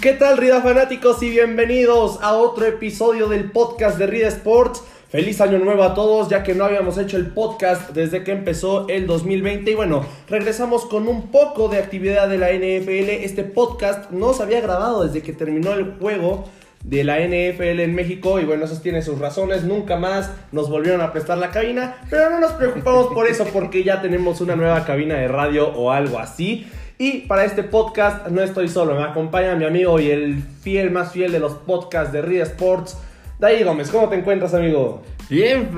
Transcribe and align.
¿Qué 0.00 0.14
tal, 0.14 0.38
Rida 0.38 0.62
fanáticos? 0.62 1.22
Y 1.22 1.28
bienvenidos 1.28 2.20
a 2.22 2.32
otro 2.32 2.64
episodio 2.64 3.28
del 3.28 3.50
podcast 3.50 3.98
de 3.98 4.06
Rida 4.06 4.28
Sports. 4.28 4.82
Feliz 5.10 5.42
año 5.42 5.58
nuevo 5.58 5.82
a 5.82 5.92
todos, 5.92 6.30
ya 6.30 6.42
que 6.42 6.54
no 6.54 6.64
habíamos 6.64 6.96
hecho 6.96 7.18
el 7.18 7.26
podcast 7.26 7.90
desde 7.90 8.24
que 8.24 8.32
empezó 8.32 8.88
el 8.88 9.06
2020. 9.06 9.72
Y 9.72 9.74
bueno, 9.74 10.06
regresamos 10.26 10.86
con 10.86 11.06
un 11.06 11.30
poco 11.30 11.68
de 11.68 11.76
actividad 11.76 12.30
de 12.30 12.38
la 12.38 12.48
NFL. 12.50 13.10
Este 13.10 13.44
podcast 13.44 14.10
no 14.10 14.32
se 14.32 14.42
había 14.42 14.62
grabado 14.62 15.04
desde 15.04 15.20
que 15.20 15.34
terminó 15.34 15.74
el 15.74 15.96
juego 16.00 16.48
de 16.82 17.04
la 17.04 17.18
NFL 17.18 17.80
en 17.80 17.94
México 17.94 18.40
y 18.40 18.46
bueno, 18.46 18.64
eso 18.64 18.80
tiene 18.80 19.02
sus 19.02 19.18
razones, 19.18 19.64
nunca 19.64 19.96
más 19.96 20.30
nos 20.50 20.70
volvieron 20.70 21.02
a 21.02 21.12
prestar 21.12 21.36
la 21.36 21.50
cabina, 21.50 21.98
pero 22.08 22.30
no 22.30 22.40
nos 22.40 22.52
preocupamos 22.52 23.08
por 23.08 23.26
eso 23.26 23.44
porque 23.52 23.84
ya 23.84 24.00
tenemos 24.00 24.40
una 24.40 24.56
nueva 24.56 24.82
cabina 24.86 25.16
de 25.16 25.28
radio 25.28 25.68
o 25.68 25.90
algo 25.90 26.18
así. 26.18 26.66
Y 27.00 27.20
para 27.22 27.46
este 27.46 27.62
podcast 27.62 28.28
no 28.28 28.42
estoy 28.42 28.68
solo, 28.68 28.94
me 28.94 29.02
acompaña 29.02 29.54
mi 29.54 29.64
amigo 29.64 29.98
y 29.98 30.10
el 30.10 30.42
fiel 30.42 30.90
más 30.90 31.12
fiel 31.12 31.32
de 31.32 31.40
los 31.40 31.54
podcasts 31.54 32.12
de 32.12 32.20
Ria 32.20 32.42
Sports, 32.42 32.98
Dai 33.38 33.64
Gómez. 33.64 33.88
¿Cómo 33.88 34.10
te 34.10 34.16
encuentras, 34.16 34.52
amigo? 34.52 35.00
Bien, 35.30 35.70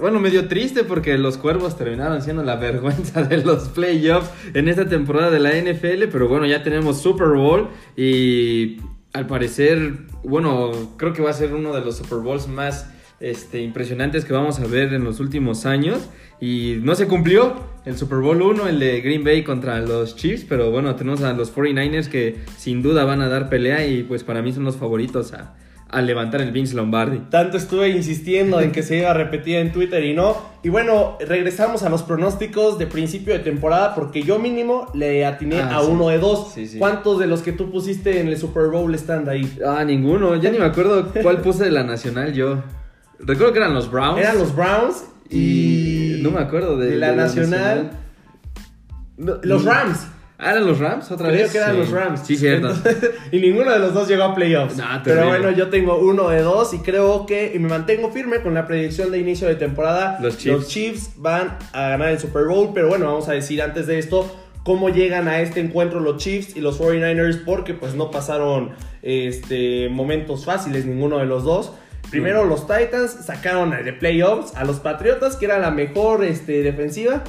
bueno, 0.00 0.20
medio 0.20 0.48
triste 0.48 0.84
porque 0.84 1.18
los 1.18 1.36
cuervos 1.36 1.76
terminaron 1.76 2.22
siendo 2.22 2.42
la 2.44 2.56
vergüenza 2.56 3.22
de 3.22 3.44
los 3.44 3.68
playoffs 3.68 4.30
en 4.54 4.68
esta 4.68 4.88
temporada 4.88 5.30
de 5.30 5.40
la 5.40 5.50
NFL, 5.50 6.04
pero 6.10 6.28
bueno, 6.28 6.46
ya 6.46 6.62
tenemos 6.62 7.02
Super 7.02 7.28
Bowl 7.28 7.68
y 7.94 8.78
al 9.12 9.26
parecer, 9.26 9.92
bueno, 10.24 10.72
creo 10.96 11.12
que 11.12 11.20
va 11.20 11.28
a 11.28 11.34
ser 11.34 11.52
uno 11.52 11.74
de 11.74 11.82
los 11.82 11.98
Super 11.98 12.20
Bowls 12.20 12.48
más 12.48 12.88
este, 13.20 13.60
impresionantes 13.60 14.24
que 14.24 14.32
vamos 14.32 14.58
a 14.60 14.66
ver 14.66 14.94
en 14.94 15.04
los 15.04 15.20
últimos 15.20 15.66
años. 15.66 16.08
Y 16.40 16.78
no 16.82 16.94
se 16.94 17.06
cumplió 17.06 17.54
el 17.84 17.96
Super 17.96 18.18
Bowl 18.18 18.40
1, 18.40 18.66
el 18.68 18.78
de 18.78 19.00
Green 19.02 19.24
Bay 19.24 19.42
contra 19.44 19.80
los 19.80 20.16
Chiefs, 20.16 20.44
pero 20.48 20.70
bueno, 20.70 20.94
tenemos 20.96 21.22
a 21.22 21.32
los 21.34 21.54
49ers 21.54 22.08
que 22.08 22.38
sin 22.56 22.82
duda 22.82 23.04
van 23.04 23.20
a 23.20 23.28
dar 23.28 23.48
pelea 23.48 23.86
y 23.86 24.02
pues 24.04 24.24
para 24.24 24.40
mí 24.42 24.52
son 24.52 24.64
los 24.64 24.76
favoritos 24.76 25.32
a, 25.34 25.54
a 25.88 26.00
levantar 26.02 26.40
el 26.40 26.50
Vince 26.52 26.74
Lombardi. 26.76 27.18
Tanto 27.30 27.56
estuve 27.58 27.88
insistiendo 27.90 28.60
en 28.60 28.72
que 28.72 28.82
se 28.82 28.98
iba 28.98 29.10
a 29.10 29.14
repetir 29.14 29.56
en 29.56 29.72
Twitter 29.72 30.02
y 30.04 30.14
no. 30.14 30.36
Y 30.62 30.68
bueno, 30.70 31.16
regresamos 31.26 31.82
a 31.82 31.88
los 31.90 32.02
pronósticos 32.02 32.78
de 32.78 32.86
principio 32.86 33.32
de 33.34 33.40
temporada 33.40 33.94
porque 33.94 34.22
yo 34.22 34.38
mínimo 34.38 34.88
le 34.94 35.26
atiné 35.26 35.60
Ah, 35.60 35.78
a 35.78 35.80
sí. 35.82 35.88
uno 35.90 36.08
de 36.08 36.18
dos. 36.18 36.52
Sí, 36.54 36.66
sí. 36.66 36.78
¿Cuántos 36.78 37.18
de 37.18 37.26
los 37.26 37.40
que 37.42 37.52
tú 37.52 37.70
pusiste 37.70 38.20
en 38.20 38.28
el 38.28 38.36
Super 38.38 38.68
Bowl 38.68 38.94
están 38.94 39.24
de 39.26 39.30
ahí? 39.32 39.58
Ah, 39.66 39.84
ninguno, 39.84 40.36
ya 40.36 40.50
ni 40.50 40.58
me 40.58 40.64
acuerdo 40.66 41.12
cuál 41.22 41.40
puse 41.42 41.64
de 41.64 41.70
la 41.70 41.82
nacional 41.84 42.32
yo. 42.34 42.62
Recuerdo 43.22 43.52
que 43.52 43.58
eran 43.58 43.74
los 43.74 43.90
Browns. 43.90 44.18
Eran 44.20 44.38
los 44.38 44.54
Browns 44.54 45.04
y... 45.28 46.18
no 46.22 46.30
me 46.30 46.40
acuerdo 46.40 46.76
de, 46.78 46.90
de 46.90 46.96
la, 46.96 47.10
de 47.10 47.16
nacional. 47.16 47.90
Los 49.16 49.64
Mm. 49.64 49.68
Rams. 49.68 50.06
Ah, 50.42 50.52
eran 50.52 50.66
los 50.66 50.78
Rams 50.78 51.10
otra 51.10 51.28
Creo 51.28 51.42
vez. 51.42 51.52
que 51.52 51.58
eran 51.58 51.72
Sí. 51.72 51.76
los 51.78 51.90
Rams. 51.90 52.20
Sí, 52.24 52.36
cierto. 52.36 52.68
Entonces, 52.70 53.10
y 53.32 53.40
ninguno 53.40 53.70
de 53.72 53.78
los 53.78 53.92
dos 53.92 54.08
llegó 54.08 54.22
a 54.24 54.34
playoffs. 54.34 54.78
Nah, 54.78 55.02
Pero 55.04 55.26
bueno, 55.28 55.50
yo 55.50 55.68
tengo 55.68 55.98
uno 55.98 56.30
de 56.30 56.40
dos 56.40 56.72
y 56.72 56.78
creo 56.78 57.26
que 57.26 57.52
y 57.54 57.58
me 57.58 57.68
mantengo 57.68 58.10
firme 58.10 58.40
con 58.40 58.54
la 58.54 58.66
predicción 58.66 59.10
de 59.10 59.18
inicio 59.18 59.46
de 59.48 59.56
temporada. 59.56 60.18
Los 60.22 60.38
Chiefs. 60.38 60.68
Chiefs 60.68 61.10
van 61.18 61.58
a 61.74 61.90
ganar 61.90 62.08
el 62.08 62.18
Super 62.18 62.44
Bowl. 62.46 62.70
Pero 62.72 62.88
bueno, 62.88 63.04
vamos 63.04 63.28
a 63.28 63.32
decir 63.32 63.60
antes 63.60 63.86
de 63.86 63.98
esto 63.98 64.34
cómo 64.64 64.88
llegan 64.88 65.28
a 65.28 65.40
este 65.42 65.60
encuentro 65.60 66.00
los 66.00 66.16
Chiefs 66.16 66.56
y 66.56 66.60
los 66.62 66.80
49ers 66.80 67.44
porque 67.44 67.74
pues 67.74 67.94
no 67.94 68.10
pasaron 68.10 68.70
este, 69.02 69.90
momentos 69.90 70.46
fáciles 70.46 70.86
ninguno 70.86 71.18
de 71.18 71.26
los 71.26 71.44
dos. 71.44 71.72
Primero 72.10 72.44
los 72.44 72.66
Titans 72.66 73.10
sacaron 73.24 73.70
de 73.70 73.92
playoffs 73.92 74.54
a 74.56 74.64
los 74.64 74.80
Patriotas 74.80 75.36
que 75.36 75.44
era 75.46 75.58
la 75.58 75.70
mejor 75.70 76.24
este, 76.24 76.62
defensiva. 76.62 77.22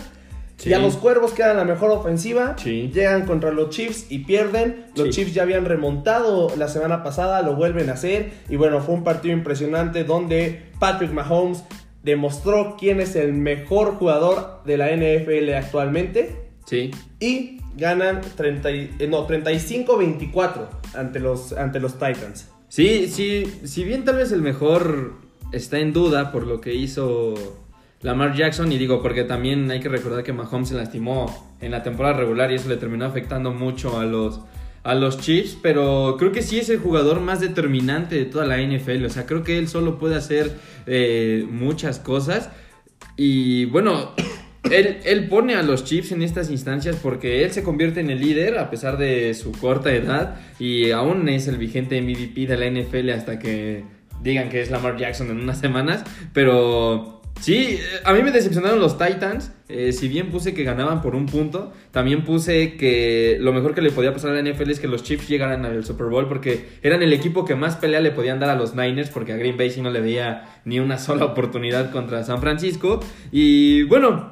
Sí. 0.57 0.69
Y 0.69 0.73
a 0.73 0.79
los 0.79 0.95
Cuervos 0.97 1.31
que 1.33 1.41
eran 1.41 1.57
la 1.57 1.65
mejor 1.65 1.89
ofensiva. 1.91 2.55
Sí. 2.57 2.91
Llegan 2.93 3.25
contra 3.25 3.51
los 3.51 3.69
Chiefs 3.71 4.05
y 4.11 4.19
pierden. 4.19 4.85
Los 4.95 5.07
Sí. 5.07 5.13
Chiefs 5.13 5.33
ya 5.33 5.41
habían 5.43 5.65
remontado 5.65 6.55
la 6.55 6.67
semana 6.67 7.03
pasada, 7.03 7.41
lo 7.41 7.55
vuelven 7.55 7.89
a 7.89 7.93
hacer. 7.93 8.31
Y 8.47 8.55
bueno, 8.57 8.79
fue 8.81 8.93
un 8.95 9.03
partido 9.03 9.33
impresionante 9.35 10.03
donde 10.03 10.69
Patrick 10.79 11.11
Mahomes 11.11 11.63
demostró 12.03 12.75
quién 12.79 12.99
es 13.01 13.15
el 13.15 13.33
mejor 13.33 13.95
jugador 13.95 14.61
de 14.65 14.77
la 14.77 14.89
NFL 14.91 15.53
actualmente. 15.55 16.35
Sí. 16.65 16.91
Y 17.19 17.59
ganan 17.75 18.21
30 18.35 18.69
y- 18.71 18.91
eh, 18.99 19.07
no, 19.07 19.25
35-24 19.27 20.67
ante 20.95 21.19
los, 21.19 21.53
ante 21.53 21.79
los 21.79 21.93
Titans. 21.93 22.49
Sí, 22.71 23.09
sí, 23.09 23.43
si 23.65 23.83
bien 23.83 24.05
tal 24.05 24.15
vez 24.15 24.31
el 24.31 24.41
mejor 24.41 25.15
está 25.51 25.79
en 25.79 25.91
duda 25.91 26.31
por 26.31 26.47
lo 26.47 26.61
que 26.61 26.73
hizo 26.73 27.33
Lamar 28.01 28.33
Jackson, 28.33 28.71
y 28.71 28.77
digo 28.77 29.01
porque 29.01 29.25
también 29.25 29.69
hay 29.69 29.81
que 29.81 29.89
recordar 29.89 30.23
que 30.23 30.31
Mahomes 30.31 30.69
se 30.69 30.75
lastimó 30.75 31.57
en 31.59 31.71
la 31.71 31.83
temporada 31.83 32.15
regular 32.15 32.49
y 32.49 32.55
eso 32.55 32.69
le 32.69 32.77
terminó 32.77 33.03
afectando 33.03 33.51
mucho 33.51 33.99
a 33.99 34.05
los, 34.05 34.39
a 34.83 34.95
los 34.95 35.19
Chiefs, 35.19 35.57
pero 35.61 36.15
creo 36.17 36.31
que 36.31 36.41
sí 36.41 36.59
es 36.59 36.69
el 36.69 36.79
jugador 36.79 37.19
más 37.19 37.41
determinante 37.41 38.15
de 38.15 38.23
toda 38.23 38.45
la 38.45 38.57
NFL, 38.57 39.03
o 39.03 39.09
sea, 39.09 39.25
creo 39.25 39.43
que 39.43 39.57
él 39.57 39.67
solo 39.67 39.99
puede 39.99 40.15
hacer 40.15 40.53
eh, 40.87 41.45
muchas 41.51 41.99
cosas. 41.99 42.51
Y 43.17 43.65
bueno... 43.65 44.13
Él, 44.69 44.99
él 45.05 45.27
pone 45.27 45.55
a 45.55 45.63
los 45.63 45.83
Chiefs 45.83 46.11
en 46.11 46.21
estas 46.21 46.51
instancias 46.51 46.95
porque 47.01 47.43
él 47.43 47.51
se 47.51 47.63
convierte 47.63 47.99
en 47.99 48.11
el 48.11 48.19
líder 48.19 48.59
a 48.59 48.69
pesar 48.69 48.97
de 48.97 49.33
su 49.33 49.51
corta 49.53 49.91
edad 49.91 50.35
y 50.59 50.91
aún 50.91 51.27
es 51.29 51.47
el 51.47 51.57
vigente 51.57 51.99
MVP 51.99 52.45
de 52.45 52.57
la 52.57 52.69
NFL 52.69 53.09
hasta 53.09 53.39
que 53.39 53.83
digan 54.21 54.49
que 54.49 54.61
es 54.61 54.71
Lamar 54.71 54.97
Jackson 54.97 55.29
en 55.29 55.39
unas 55.39 55.59
semanas. 55.59 56.03
Pero 56.33 57.21
sí, 57.39 57.79
eh, 57.79 57.81
a 58.03 58.13
mí 58.13 58.21
me 58.21 58.31
decepcionaron 58.31 58.79
los 58.79 58.97
Titans. 58.97 59.51
Eh, 59.67 59.93
si 59.93 60.07
bien 60.07 60.29
puse 60.29 60.53
que 60.53 60.63
ganaban 60.63 61.01
por 61.01 61.15
un 61.15 61.25
punto, 61.25 61.73
también 61.91 62.23
puse 62.23 62.75
que 62.75 63.37
lo 63.39 63.53
mejor 63.53 63.73
que 63.73 63.81
le 63.81 63.91
podía 63.91 64.13
pasar 64.13 64.31
a 64.31 64.41
la 64.41 64.41
NFL 64.41 64.69
es 64.69 64.79
que 64.79 64.87
los 64.87 65.03
Chiefs 65.03 65.27
llegaran 65.27 65.65
al 65.65 65.83
Super 65.85 66.07
Bowl 66.07 66.27
porque 66.27 66.67
eran 66.83 67.01
el 67.01 67.13
equipo 67.13 67.45
que 67.45 67.55
más 67.55 67.77
pelea 67.77 67.99
le 67.99 68.11
podían 68.11 68.39
dar 68.39 68.49
a 68.49 68.55
los 68.55 68.75
Niners 68.75 69.09
porque 69.09 69.33
a 69.33 69.37
Green 69.37 69.57
Bay 69.57 69.71
sí 69.71 69.81
no 69.81 69.89
le 69.89 70.01
veía 70.01 70.61
ni 70.65 70.79
una 70.79 70.97
sola 70.97 71.25
oportunidad 71.25 71.91
contra 71.91 72.23
San 72.23 72.41
Francisco. 72.41 72.99
Y 73.31 73.83
bueno, 73.83 74.29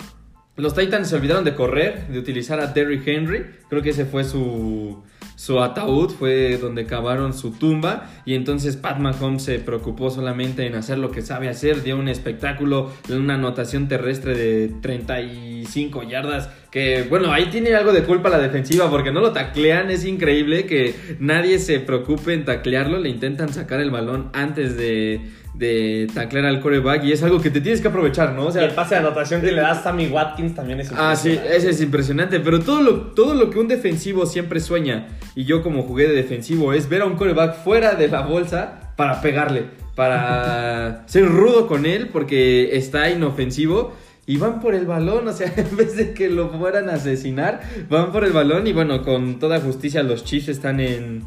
los 0.60 0.76
Titans 0.76 1.08
se 1.08 1.16
olvidaron 1.16 1.46
de 1.46 1.56
correr, 1.56 2.08
de 2.08 2.20
utilizar 2.20 2.60
a 2.60 2.68
Derrick 2.68 3.08
Henry. 3.08 3.46
Creo 3.70 3.82
que 3.82 3.92
ese 3.92 4.06
fue 4.06 4.24
su, 4.24 5.02
su 5.36 5.62
ataúd, 5.62 6.12
fue 6.12 6.58
donde 6.58 6.86
cavaron 6.86 7.34
su 7.34 7.52
tumba. 7.52 8.10
Y 8.26 8.34
entonces 8.34 8.76
Pat 8.76 9.00
Mahomes 9.00 9.44
se 9.44 9.60
preocupó 9.60 10.10
solamente 10.10 10.68
en 10.68 10.76
hacer 10.76 10.98
lo 10.98 11.12
que 11.12 11.22
sabe 11.22 11.48
hacer. 11.48 11.82
Dio 11.82 11.98
un 11.98 12.10
espectáculo, 12.10 12.92
una 13.10 13.36
anotación 13.36 13.88
terrestre 13.88 14.36
de 14.36 14.68
35 14.82 16.04
yardas. 16.04 16.50
Que 16.72 17.04
bueno, 17.10 17.32
ahí 17.34 17.48
tiene 17.48 17.74
algo 17.74 17.92
de 17.92 18.04
culpa 18.04 18.30
la 18.30 18.38
defensiva 18.38 18.90
porque 18.92 19.12
no 19.12 19.22
lo 19.22 19.32
taclean. 19.34 19.90
Es 19.90 20.06
increíble 20.06 20.66
que 20.68 20.94
nadie 21.20 21.58
se 21.58 21.80
preocupe 21.80 22.34
en 22.34 22.46
taclearlo. 22.46 23.00
Le 23.00 23.10
intentan 23.10 23.52
sacar 23.52 23.80
el 23.82 23.90
balón 23.90 24.30
antes 24.34 24.78
de, 24.78 25.20
de 25.56 26.08
taclear 26.14 26.46
al 26.46 26.62
coreback. 26.62 27.04
Y 27.06 27.12
es 27.12 27.24
algo 27.24 27.42
que 27.42 27.50
te 27.50 27.60
tienes 27.60 27.82
que 27.82 27.88
aprovechar, 27.88 28.34
¿no? 28.34 28.46
O 28.48 28.56
Y 28.56 28.64
el 28.64 28.70
pase 28.72 28.94
de 28.94 29.00
anotación 29.02 29.42
que 29.42 29.52
le 29.52 29.62
da 29.62 29.74
Sammy 29.82 30.10
Watkins 30.10 30.54
también 30.54 30.80
es 30.80 30.92
Ah, 30.96 31.16
sí, 31.16 31.30
impresionante. 31.30 31.58
ese 31.58 31.70
es 31.72 31.82
impresionante. 31.82 32.40
Pero 32.40 32.60
todo 32.60 32.82
lo, 32.84 32.94
todo 33.14 33.34
lo 33.34 33.50
que 33.50 33.58
un 33.58 33.68
defensivo 33.68 34.28
siempre 34.28 34.60
sueña, 34.60 35.08
y 35.36 35.46
yo 35.46 35.64
como 35.64 35.82
jugué 35.82 36.08
de 36.08 36.14
defensivo, 36.14 36.74
es 36.74 36.88
ver 36.88 37.02
a 37.02 37.06
un 37.06 37.16
coreback 37.16 37.64
fuera 37.64 37.96
de 37.96 38.10
la 38.10 38.22
bolsa 38.22 38.94
para 38.96 39.22
pegarle, 39.22 39.64
para 39.96 41.04
ser 41.08 41.26
rudo 41.26 41.66
con 41.66 41.88
él, 41.88 42.10
porque 42.14 42.78
está 42.78 43.10
inofensivo. 43.10 43.96
Y 44.30 44.38
van 44.38 44.60
por 44.60 44.76
el 44.76 44.86
balón, 44.86 45.28
o 45.28 45.34
sea, 45.34 45.52
en 45.58 45.76
vez 45.76 45.98
de 45.98 46.14
que 46.14 46.30
lo 46.30 46.52
fueran 46.52 46.88
a 46.88 46.94
asesinar, 46.94 47.62
van 47.90 48.12
por 48.12 48.24
el 48.24 48.32
balón. 48.32 48.68
Y 48.68 48.74
bueno, 48.74 49.02
con 49.02 49.40
toda 49.40 49.60
justicia, 49.60 50.04
los 50.04 50.24
Chiefs 50.24 50.50
están 50.50 50.80
en, 50.80 51.24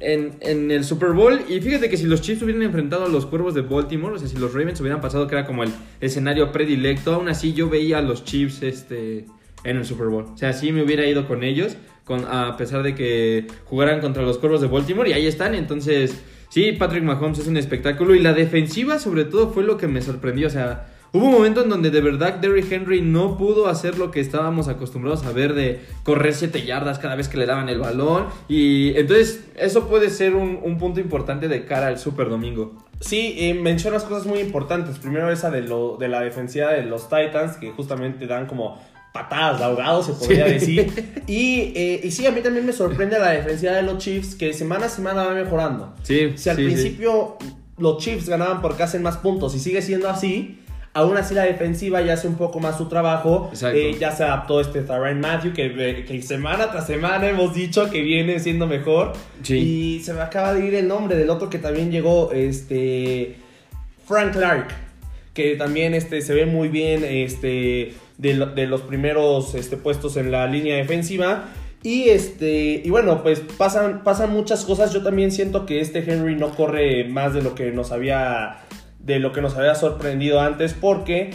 en, 0.00 0.38
en 0.40 0.70
el 0.70 0.82
Super 0.82 1.10
Bowl. 1.10 1.38
Y 1.50 1.60
fíjate 1.60 1.90
que 1.90 1.98
si 1.98 2.04
los 2.04 2.22
Chiefs 2.22 2.40
hubieran 2.40 2.62
enfrentado 2.62 3.04
a 3.04 3.08
los 3.10 3.26
Cuervos 3.26 3.52
de 3.52 3.60
Baltimore, 3.60 4.14
o 4.14 4.18
sea, 4.18 4.26
si 4.26 4.38
los 4.38 4.54
Ravens 4.54 4.80
hubieran 4.80 5.02
pasado, 5.02 5.26
que 5.26 5.34
era 5.34 5.44
como 5.44 5.64
el 5.64 5.70
escenario 6.00 6.50
predilecto, 6.50 7.12
aún 7.12 7.28
así 7.28 7.52
yo 7.52 7.68
veía 7.68 7.98
a 7.98 8.00
los 8.00 8.24
Chiefs 8.24 8.62
este, 8.62 9.26
en 9.62 9.76
el 9.76 9.84
Super 9.84 10.06
Bowl. 10.06 10.24
O 10.32 10.38
sea, 10.38 10.54
sí 10.54 10.72
me 10.72 10.82
hubiera 10.82 11.04
ido 11.04 11.28
con 11.28 11.44
ellos, 11.44 11.76
con, 12.04 12.24
a 12.24 12.56
pesar 12.56 12.82
de 12.82 12.94
que 12.94 13.48
jugaran 13.66 14.00
contra 14.00 14.22
los 14.22 14.38
Cuervos 14.38 14.62
de 14.62 14.68
Baltimore. 14.68 15.10
Y 15.10 15.12
ahí 15.12 15.26
están, 15.26 15.54
entonces, 15.54 16.22
sí, 16.48 16.72
Patrick 16.72 17.04
Mahomes 17.04 17.38
es 17.38 17.48
un 17.48 17.58
espectáculo. 17.58 18.14
Y 18.14 18.20
la 18.20 18.32
defensiva, 18.32 18.98
sobre 18.98 19.26
todo, 19.26 19.50
fue 19.50 19.62
lo 19.62 19.76
que 19.76 19.88
me 19.88 20.00
sorprendió. 20.00 20.46
O 20.46 20.50
sea, 20.50 20.86
Hubo 21.12 21.26
un 21.26 21.32
momento 21.32 21.62
en 21.62 21.68
donde 21.70 21.90
de 21.90 22.00
verdad 22.00 22.34
Derrick 22.34 22.70
Henry 22.70 23.00
no 23.00 23.38
pudo 23.38 23.68
hacer 23.68 23.96
lo 23.98 24.10
que 24.10 24.20
estábamos 24.20 24.68
acostumbrados 24.68 25.24
a 25.24 25.32
ver 25.32 25.54
de 25.54 25.80
correr 26.02 26.34
7 26.34 26.64
yardas 26.66 26.98
cada 26.98 27.14
vez 27.16 27.28
que 27.28 27.38
le 27.38 27.46
daban 27.46 27.68
el 27.68 27.78
balón. 27.78 28.26
Y 28.48 28.94
entonces 28.96 29.44
eso 29.56 29.88
puede 29.88 30.10
ser 30.10 30.34
un, 30.34 30.58
un 30.62 30.78
punto 30.78 31.00
importante 31.00 31.48
de 31.48 31.64
cara 31.64 31.86
al 31.86 31.98
Super 31.98 32.28
Domingo. 32.28 32.74
Sí, 33.00 33.34
eh, 33.38 33.54
mencionas 33.54 34.04
cosas 34.04 34.26
muy 34.26 34.40
importantes. 34.40 34.98
Primero 34.98 35.30
esa 35.30 35.50
de, 35.50 35.62
lo, 35.62 35.96
de 35.98 36.08
la 36.08 36.20
defensiva 36.20 36.72
de 36.72 36.82
los 36.82 37.08
Titans, 37.08 37.56
que 37.56 37.70
justamente 37.70 38.26
dan 38.26 38.46
como 38.46 38.78
patadas 39.12 39.58
de 39.58 39.64
ahogado, 39.64 40.02
se 40.02 40.12
podría 40.12 40.46
Sí. 40.58 40.76
decir. 40.76 41.22
Y, 41.26 41.72
eh, 41.74 42.00
y 42.04 42.10
sí, 42.10 42.26
a 42.26 42.30
mí 42.30 42.40
también 42.42 42.64
me 42.66 42.72
sorprende 42.72 43.18
la 43.18 43.30
defensiva 43.30 43.72
de 43.72 43.82
los 43.82 43.98
Chiefs, 43.98 44.34
que 44.34 44.52
semana 44.52 44.86
a 44.86 44.88
semana 44.88 45.24
va 45.24 45.32
mejorando. 45.34 45.94
Sí, 46.02 46.32
Si 46.36 46.48
al 46.50 46.56
sí, 46.56 46.62
sí. 46.62 46.68
principio 46.72 47.36
los 47.78 47.98
Chiefs 47.98 48.28
ganaban 48.28 48.60
porque 48.62 48.82
hacen 48.82 49.02
más 49.02 49.16
puntos 49.16 49.54
y 49.54 49.58
sigue 49.58 49.80
siendo 49.82 50.08
así, 50.08 50.60
Aún 50.96 51.16
así 51.18 51.34
la 51.34 51.42
defensiva 51.42 52.00
ya 52.00 52.14
hace 52.14 52.26
un 52.26 52.36
poco 52.36 52.58
más 52.58 52.78
su 52.78 52.88
trabajo. 52.88 53.50
Eh, 53.74 53.96
ya 54.00 54.12
se 54.12 54.24
adaptó 54.24 54.60
este 54.62 54.80
Tyrann 54.80 55.20
Matthew, 55.20 55.52
que, 55.52 56.04
que 56.08 56.22
semana 56.22 56.70
tras 56.70 56.86
semana 56.86 57.28
hemos 57.28 57.54
dicho 57.54 57.90
que 57.90 58.00
viene 58.00 58.38
siendo 58.40 58.66
mejor. 58.66 59.12
Sí. 59.42 59.58
Y 59.58 60.00
se 60.02 60.14
me 60.14 60.22
acaba 60.22 60.54
de 60.54 60.66
ir 60.66 60.74
el 60.74 60.88
nombre 60.88 61.16
del 61.16 61.28
otro 61.28 61.50
que 61.50 61.58
también 61.58 61.90
llegó, 61.90 62.32
este 62.32 63.36
Frank 64.06 64.32
Clark, 64.32 64.68
que 65.34 65.56
también 65.56 65.92
este, 65.92 66.22
se 66.22 66.32
ve 66.32 66.46
muy 66.46 66.68
bien 66.68 67.04
este, 67.04 67.92
de, 68.16 68.34
lo- 68.34 68.46
de 68.46 68.66
los 68.66 68.80
primeros 68.80 69.54
este, 69.54 69.76
puestos 69.76 70.16
en 70.16 70.30
la 70.32 70.46
línea 70.46 70.76
defensiva. 70.76 71.44
Y 71.82 72.08
este 72.08 72.80
y 72.84 72.90
bueno, 72.90 73.22
pues 73.22 73.40
pasan, 73.58 74.02
pasan 74.02 74.30
muchas 74.32 74.64
cosas. 74.64 74.92
Yo 74.94 75.02
también 75.02 75.30
siento 75.30 75.66
que 75.66 75.80
este 75.80 75.98
Henry 76.10 76.34
no 76.34 76.50
corre 76.54 77.04
más 77.04 77.34
de 77.34 77.42
lo 77.42 77.54
que 77.54 77.70
nos 77.70 77.92
había 77.92 78.56
de 79.06 79.18
lo 79.20 79.32
que 79.32 79.40
nos 79.40 79.56
había 79.56 79.74
sorprendido 79.74 80.40
antes 80.40 80.74
porque 80.74 81.30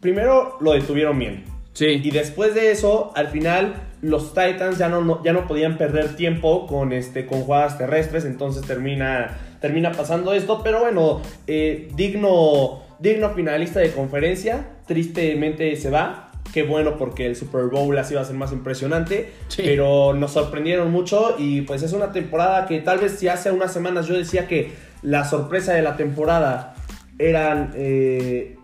primero 0.00 0.56
lo 0.60 0.72
detuvieron 0.74 1.18
bien. 1.18 1.44
Sí. 1.72 2.00
Y 2.04 2.10
después 2.10 2.54
de 2.54 2.70
eso, 2.70 3.10
al 3.16 3.28
final, 3.28 3.74
los 4.00 4.28
Titans 4.34 4.78
ya 4.78 4.88
no, 4.88 5.00
no- 5.00 5.24
ya 5.24 5.32
no 5.32 5.46
podían 5.48 5.76
perder 5.76 6.14
tiempo 6.14 6.66
con, 6.68 6.92
este, 6.92 7.26
con 7.26 7.40
jugadas 7.42 7.78
terrestres, 7.78 8.24
entonces 8.24 8.62
termina, 8.64 9.36
termina 9.60 9.90
pasando 9.90 10.32
esto. 10.34 10.60
Pero 10.62 10.80
bueno, 10.80 11.20
eh, 11.48 11.88
digno, 11.96 12.82
digno 13.00 13.30
finalista 13.30 13.80
de 13.80 13.90
conferencia, 13.90 14.66
tristemente 14.86 15.74
se 15.76 15.90
va. 15.90 16.30
Qué 16.52 16.62
bueno 16.62 16.96
porque 16.98 17.26
el 17.26 17.34
Super 17.34 17.64
Bowl 17.64 17.98
así 17.98 18.14
va 18.14 18.20
a 18.20 18.24
ser 18.24 18.36
más 18.36 18.52
impresionante. 18.52 19.32
Sí. 19.48 19.62
Pero 19.64 20.12
nos 20.14 20.32
sorprendieron 20.32 20.92
mucho 20.92 21.34
y 21.38 21.62
pues 21.62 21.82
es 21.82 21.92
una 21.92 22.12
temporada 22.12 22.66
que 22.66 22.78
tal 22.80 22.98
vez 22.98 23.18
si 23.18 23.26
hace 23.26 23.50
unas 23.50 23.72
semanas 23.72 24.06
yo 24.06 24.14
decía 24.16 24.46
que 24.46 24.70
la 25.02 25.24
sorpresa 25.24 25.72
de 25.74 25.82
la 25.82 25.96
temporada 25.96 26.73
eran... 27.18 27.72
eh, 27.76 28.56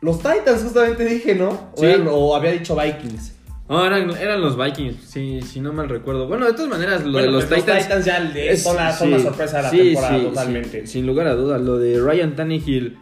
los 0.00 0.18
Titans, 0.18 0.62
justamente 0.62 1.04
dije, 1.04 1.34
¿no? 1.34 1.48
O, 1.48 1.78
Sí. 1.78 1.86
eran- 1.86 2.08
o 2.10 2.34
había 2.36 2.52
dicho 2.52 2.76
Vikings. 2.76 3.32
No, 3.66 3.86
eran, 3.86 4.10
eran 4.10 4.42
los 4.42 4.58
Vikings, 4.58 4.96
sí, 5.08 5.40
si 5.40 5.58
no 5.60 5.72
mal 5.72 5.88
recuerdo. 5.88 6.28
Bueno, 6.28 6.44
de 6.44 6.52
todas 6.52 6.68
maneras, 6.68 7.02
lo 7.02 7.12
Bueno, 7.12 7.26
de 7.28 7.32
los 7.32 7.44
pues 7.46 7.64
Titans. 7.64 8.04
ya 8.04 8.18
es- 8.36 8.62
son, 8.62 8.76
la, 8.76 8.92
son 8.92 9.10
la 9.10 9.18
sorpresa 9.18 9.56
de 9.56 9.62
la 9.62 9.70
sí, 9.70 9.78
temporada, 9.78 10.22
totalmente. 10.22 10.86
sin 10.86 11.06
lugar 11.06 11.26
a 11.28 11.34
dudas, 11.34 11.60
lo 11.62 11.78
de 11.78 11.98
Ryan 11.98 12.36
Tannehill. 12.36 12.98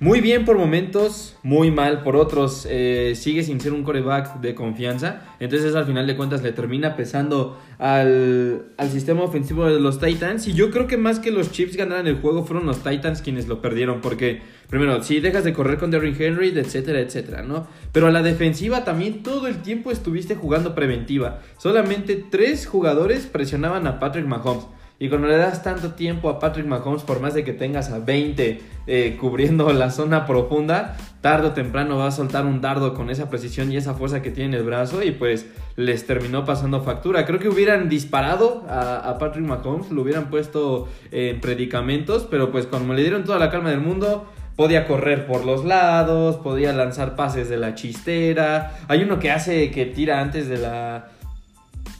Muy 0.00 0.20
bien 0.20 0.44
por 0.44 0.56
momentos, 0.56 1.36
muy 1.42 1.72
mal 1.72 2.04
por 2.04 2.14
otros. 2.14 2.68
eh, 2.70 3.14
sigue 3.16 3.42
sin 3.42 3.60
ser 3.60 3.72
un 3.72 3.82
coreback 3.82 4.40
de 4.40 4.54
confianza. 4.54 5.22
Entonces, 5.40 5.74
al 5.74 5.86
final 5.86 6.06
de 6.06 6.14
cuentas, 6.16 6.40
le 6.40 6.52
termina 6.52 6.94
pesando 6.94 7.58
al, 7.80 8.66
al 8.76 8.90
sistema 8.90 9.24
ofensivo 9.24 9.66
de 9.66 9.80
los 9.80 9.98
Titans. 9.98 10.46
Y 10.46 10.52
yo 10.52 10.70
creo 10.70 10.86
que 10.86 10.96
más 10.96 11.18
que 11.18 11.32
los 11.32 11.50
Chiefs 11.50 11.76
ganaran 11.76 12.06
el 12.06 12.20
juego, 12.20 12.44
fueron 12.44 12.64
los 12.64 12.84
Titans 12.84 13.22
quienes 13.22 13.48
lo 13.48 13.60
perdieron. 13.60 14.00
Porque, 14.00 14.40
primero, 14.70 15.02
si 15.02 15.18
dejas 15.18 15.42
de 15.42 15.52
correr 15.52 15.78
con 15.78 15.90
Derrick 15.90 16.20
Henry, 16.20 16.56
etcétera, 16.56 17.00
etcétera, 17.00 17.42
¿no? 17.42 17.66
Pero 17.90 18.06
a 18.06 18.12
la 18.12 18.22
defensiva 18.22 18.84
también 18.84 19.24
todo 19.24 19.48
el 19.48 19.62
tiempo 19.62 19.90
estuviste 19.90 20.36
jugando 20.36 20.76
preventiva. 20.76 21.40
Solamente 21.56 22.24
tres 22.30 22.68
jugadores 22.68 23.26
presionaban 23.26 23.88
a 23.88 23.98
Patrick 23.98 24.26
Mahomes. 24.26 24.66
Y 25.00 25.08
cuando 25.08 25.28
le 25.28 25.36
das 25.36 25.62
tanto 25.62 25.92
tiempo 25.92 26.28
a 26.28 26.40
Patrick 26.40 26.66
Mahomes, 26.66 27.02
por 27.02 27.20
más 27.20 27.32
de 27.32 27.44
que 27.44 27.52
tengas 27.52 27.90
a 27.90 28.00
20 28.00 28.60
eh, 28.88 29.16
cubriendo 29.20 29.72
la 29.72 29.90
zona 29.90 30.26
profunda, 30.26 30.96
tarde 31.20 31.48
o 31.48 31.52
temprano 31.52 31.98
va 31.98 32.08
a 32.08 32.10
soltar 32.10 32.46
un 32.46 32.60
dardo 32.60 32.94
con 32.94 33.08
esa 33.08 33.30
precisión 33.30 33.70
y 33.70 33.76
esa 33.76 33.94
fuerza 33.94 34.22
que 34.22 34.30
tiene 34.30 34.56
en 34.56 34.60
el 34.60 34.66
brazo 34.66 35.02
y 35.04 35.12
pues 35.12 35.46
les 35.76 36.04
terminó 36.06 36.44
pasando 36.44 36.82
factura. 36.82 37.24
Creo 37.26 37.38
que 37.38 37.48
hubieran 37.48 37.88
disparado 37.88 38.64
a, 38.68 39.16
Patrick 39.20 39.46
Mahomes, 39.46 39.90
lo 39.92 40.02
hubieran 40.02 40.30
puesto 40.30 40.88
en 41.12 41.40
predicamentos, 41.40 42.26
pero 42.28 42.50
pues 42.50 42.66
como 42.66 42.92
le 42.92 43.02
dieron 43.02 43.24
toda 43.24 43.38
la 43.38 43.50
calma 43.50 43.70
del 43.70 43.80
mundo, 43.80 44.26
podía 44.56 44.88
correr 44.88 45.26
por 45.26 45.44
los 45.44 45.64
lados, 45.64 46.36
podía 46.38 46.72
lanzar 46.72 47.14
pases 47.14 47.48
de 47.48 47.56
la 47.56 47.76
chistera. 47.76 48.76
Hay 48.88 49.04
uno 49.04 49.20
que 49.20 49.30
hace 49.30 49.70
que 49.70 49.86
tira 49.86 50.20
antes 50.20 50.48
de 50.48 50.58
la 50.58 51.10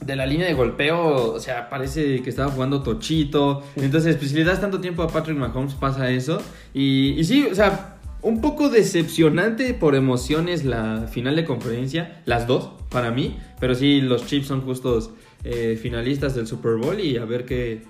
de 0.05 0.15
la 0.15 0.25
línea 0.25 0.47
de 0.47 0.53
golpeo, 0.53 1.33
o 1.33 1.39
sea, 1.39 1.69
parece 1.69 2.21
que 2.21 2.29
estaba 2.29 2.51
jugando 2.51 2.81
tochito. 2.81 3.63
Entonces, 3.75 4.15
pues 4.15 4.31
si 4.31 4.37
le 4.37 4.43
das 4.43 4.61
tanto 4.61 4.79
tiempo 4.79 5.03
a 5.03 5.07
Patrick 5.07 5.37
Mahomes, 5.37 5.73
pasa 5.73 6.09
eso. 6.09 6.41
Y, 6.73 7.19
y 7.19 7.23
sí, 7.23 7.47
o 7.51 7.55
sea, 7.55 7.99
un 8.21 8.41
poco 8.41 8.69
decepcionante 8.69 9.73
por 9.73 9.95
emociones 9.95 10.65
la 10.65 11.07
final 11.11 11.35
de 11.35 11.45
conferencia, 11.45 12.21
las 12.25 12.47
dos, 12.47 12.71
para 12.89 13.11
mí. 13.11 13.37
Pero 13.59 13.75
sí, 13.75 14.01
los 14.01 14.25
Chiefs 14.25 14.47
son 14.47 14.61
justos 14.61 15.11
eh, 15.43 15.79
finalistas 15.81 16.35
del 16.35 16.47
Super 16.47 16.75
Bowl 16.75 16.99
y 16.99 17.17
a 17.17 17.25
ver 17.25 17.45
qué, 17.45 17.83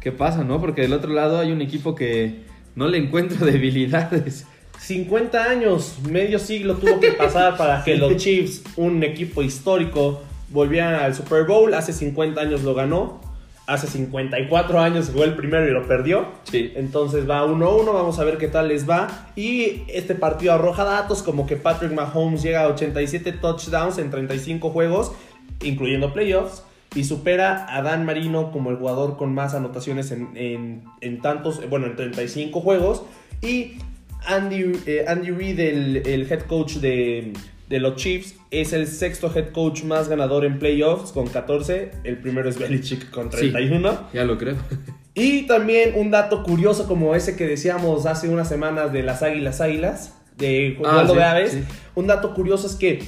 qué 0.00 0.12
pasa, 0.12 0.44
¿no? 0.44 0.60
Porque 0.60 0.82
del 0.82 0.92
otro 0.92 1.12
lado 1.12 1.38
hay 1.38 1.50
un 1.50 1.60
equipo 1.60 1.94
que 1.94 2.42
no 2.76 2.88
le 2.88 2.98
encuentro 2.98 3.44
debilidades. 3.46 4.46
50 4.78 5.42
años, 5.42 5.96
medio 6.08 6.38
siglo 6.38 6.76
tuvo 6.76 7.00
que 7.00 7.10
pasar 7.12 7.56
para 7.56 7.82
que 7.82 7.96
los 7.98 8.16
Chiefs, 8.16 8.62
un 8.76 9.02
equipo 9.02 9.42
histórico, 9.42 10.22
volvieran 10.50 10.94
al 10.94 11.14
Super 11.14 11.44
Bowl. 11.44 11.72
Hace 11.74 11.92
50 11.92 12.40
años 12.40 12.62
lo 12.62 12.74
ganó. 12.74 13.20
Hace 13.66 13.86
54 13.86 14.80
años 14.80 15.10
jugó 15.12 15.24
el 15.24 15.34
primero 15.34 15.68
y 15.68 15.70
lo 15.72 15.86
perdió. 15.86 16.26
Sí. 16.44 16.72
Entonces 16.74 17.28
va 17.28 17.44
1-1, 17.44 17.92
vamos 17.92 18.18
a 18.18 18.24
ver 18.24 18.38
qué 18.38 18.48
tal 18.48 18.68
les 18.68 18.88
va. 18.88 19.08
Y 19.36 19.82
este 19.88 20.14
partido 20.14 20.54
arroja 20.54 20.84
datos 20.84 21.22
como 21.22 21.46
que 21.46 21.56
Patrick 21.56 21.92
Mahomes 21.92 22.42
llega 22.42 22.62
a 22.62 22.68
87 22.68 23.32
touchdowns 23.32 23.98
en 23.98 24.10
35 24.10 24.70
juegos, 24.70 25.12
incluyendo 25.62 26.14
playoffs, 26.14 26.62
y 26.94 27.04
supera 27.04 27.66
a 27.68 27.82
Dan 27.82 28.06
Marino 28.06 28.52
como 28.52 28.70
el 28.70 28.76
jugador 28.76 29.18
con 29.18 29.34
más 29.34 29.52
anotaciones 29.54 30.12
en, 30.12 30.30
en- 30.34 30.84
en 31.02 31.20
tantos, 31.20 31.60
bueno, 31.68 31.84
en 31.86 31.96
35 31.96 32.60
juegos. 32.62 33.02
Y 33.42 33.72
Andy, 34.26 34.72
eh, 34.86 35.04
Andy 35.06 35.30
Reid, 35.30 35.60
el, 35.60 35.96
el 36.06 36.32
head 36.32 36.40
coach 36.46 36.76
de, 36.76 37.34
de 37.68 37.80
los 37.80 37.96
Chiefs, 37.96 38.34
es 38.50 38.72
el 38.72 38.86
sexto 38.86 39.30
head 39.34 39.50
coach 39.52 39.82
más 39.84 40.08
ganador 40.08 40.44
en 40.44 40.58
playoffs 40.58 41.12
con 41.12 41.26
14. 41.26 41.90
El 42.04 42.18
primero 42.18 42.48
es 42.48 42.58
Belichick 42.58 43.10
con 43.10 43.30
Sí. 43.30 43.50
31. 43.50 44.08
Ya 44.14 44.24
lo 44.24 44.38
creo. 44.38 44.56
Y 45.14 45.46
también 45.46 45.92
un 45.96 46.10
dato 46.10 46.42
curioso 46.44 46.86
como 46.86 47.14
ese 47.14 47.36
que 47.36 47.46
decíamos 47.46 48.06
hace 48.06 48.28
unas 48.28 48.48
semanas 48.48 48.92
de 48.92 49.02
las 49.02 49.22
Águilas 49.22 49.60
Águilas, 49.60 50.14
de 50.36 50.78
Ah, 50.84 51.04
sí, 51.08 51.14
de 51.16 51.22
Aves. 51.24 51.52
sí. 51.52 51.64
Un 51.94 52.06
dato 52.06 52.34
curioso 52.34 52.66
es 52.68 52.76
que 52.76 53.02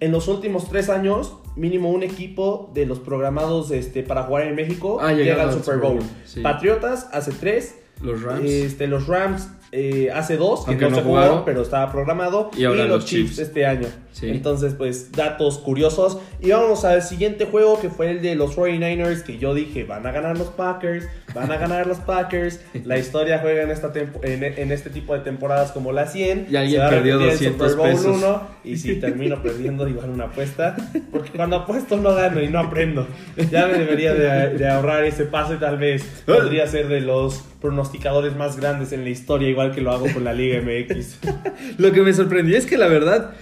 en 0.00 0.12
los 0.12 0.28
últimos 0.28 0.68
tres 0.70 0.88
años, 0.88 1.34
mínimo 1.56 1.90
un 1.90 2.02
equipo 2.02 2.70
de 2.74 2.86
los 2.86 3.00
programados 3.00 3.70
este, 3.72 4.02
para 4.02 4.22
jugar 4.24 4.46
en 4.46 4.54
México 4.54 4.98
Ah, 5.00 5.12
llega 5.12 5.42
al 5.42 5.52
Super 5.52 5.78
Bowl. 5.78 5.98
sí. 6.24 6.40
Patriotas 6.40 7.08
hace 7.12 7.32
tres. 7.32 7.76
Los 8.02 8.22
Rams. 8.22 8.44
Este, 8.44 8.86
los 8.86 9.06
Rams 9.06 9.48
eh, 9.72 10.10
hace 10.14 10.36
dos, 10.36 10.64
que 10.66 10.76
no, 10.76 10.90
no 10.90 10.96
se 10.96 11.02
jugaron. 11.02 11.44
pero 11.44 11.62
estaba 11.62 11.90
programado. 11.90 12.50
Y 12.56 12.64
ahora 12.64 12.82
los 12.84 12.90
los 13.00 13.04
Chiefs 13.06 13.30
Chiefs. 13.36 13.38
este 13.48 13.66
año. 13.66 13.88
Sí. 14.18 14.30
Entonces, 14.30 14.72
pues, 14.72 15.12
datos 15.12 15.58
curiosos. 15.58 16.16
Y 16.40 16.50
vamos 16.50 16.86
al 16.86 17.02
siguiente 17.02 17.44
juego, 17.44 17.78
que 17.78 17.90
fue 17.90 18.10
el 18.10 18.22
de 18.22 18.34
los 18.34 18.56
49ers, 18.56 19.22
que 19.22 19.36
yo 19.36 19.52
dije, 19.52 19.84
van 19.84 20.06
a 20.06 20.10
ganar 20.10 20.38
los 20.38 20.48
Packers, 20.48 21.06
van 21.34 21.52
a 21.52 21.58
ganar 21.58 21.86
los 21.86 21.98
Packers. 21.98 22.60
La 22.84 22.96
historia 22.98 23.40
juega 23.40 23.64
en, 23.64 23.70
esta 23.70 23.92
en, 24.22 24.42
en 24.42 24.72
este 24.72 24.88
tipo 24.88 25.12
de 25.12 25.20
temporadas 25.20 25.70
como 25.70 25.92
la 25.92 26.06
100. 26.06 26.46
Y 26.50 26.56
alguien 26.56 26.80
perdió 26.88 27.18
repetir 27.18 27.48
el 27.48 27.58
200 27.58 27.70
Super 27.72 27.76
Bowl 27.76 27.90
pesos. 27.90 28.16
1, 28.16 28.42
y 28.64 28.78
si 28.78 28.94
termino 29.00 29.42
perdiendo, 29.42 29.86
igual 29.86 30.08
una 30.08 30.24
apuesta. 30.24 30.76
Porque 31.12 31.32
cuando 31.32 31.56
apuesto 31.56 31.98
no 31.98 32.14
gano 32.14 32.40
y 32.40 32.48
no 32.48 32.58
aprendo. 32.58 33.06
Ya 33.50 33.66
me 33.66 33.76
debería 33.76 34.14
de, 34.14 34.56
de 34.56 34.66
ahorrar 34.66 35.04
ese 35.04 35.26
pase, 35.26 35.56
tal 35.56 35.76
vez. 35.76 36.22
Podría 36.24 36.66
ser 36.66 36.88
de 36.88 37.02
los 37.02 37.44
pronosticadores 37.60 38.36
más 38.36 38.56
grandes 38.56 38.92
en 38.92 39.02
la 39.04 39.10
historia, 39.10 39.48
igual 39.48 39.74
que 39.74 39.80
lo 39.80 39.90
hago 39.90 40.06
con 40.12 40.24
la 40.24 40.32
Liga 40.32 40.60
MX. 40.60 41.18
Lo 41.78 41.92
que 41.92 42.00
me 42.02 42.12
sorprendió 42.12 42.56
es 42.56 42.66
que 42.66 42.76
la 42.76 42.86
verdad, 42.86 43.32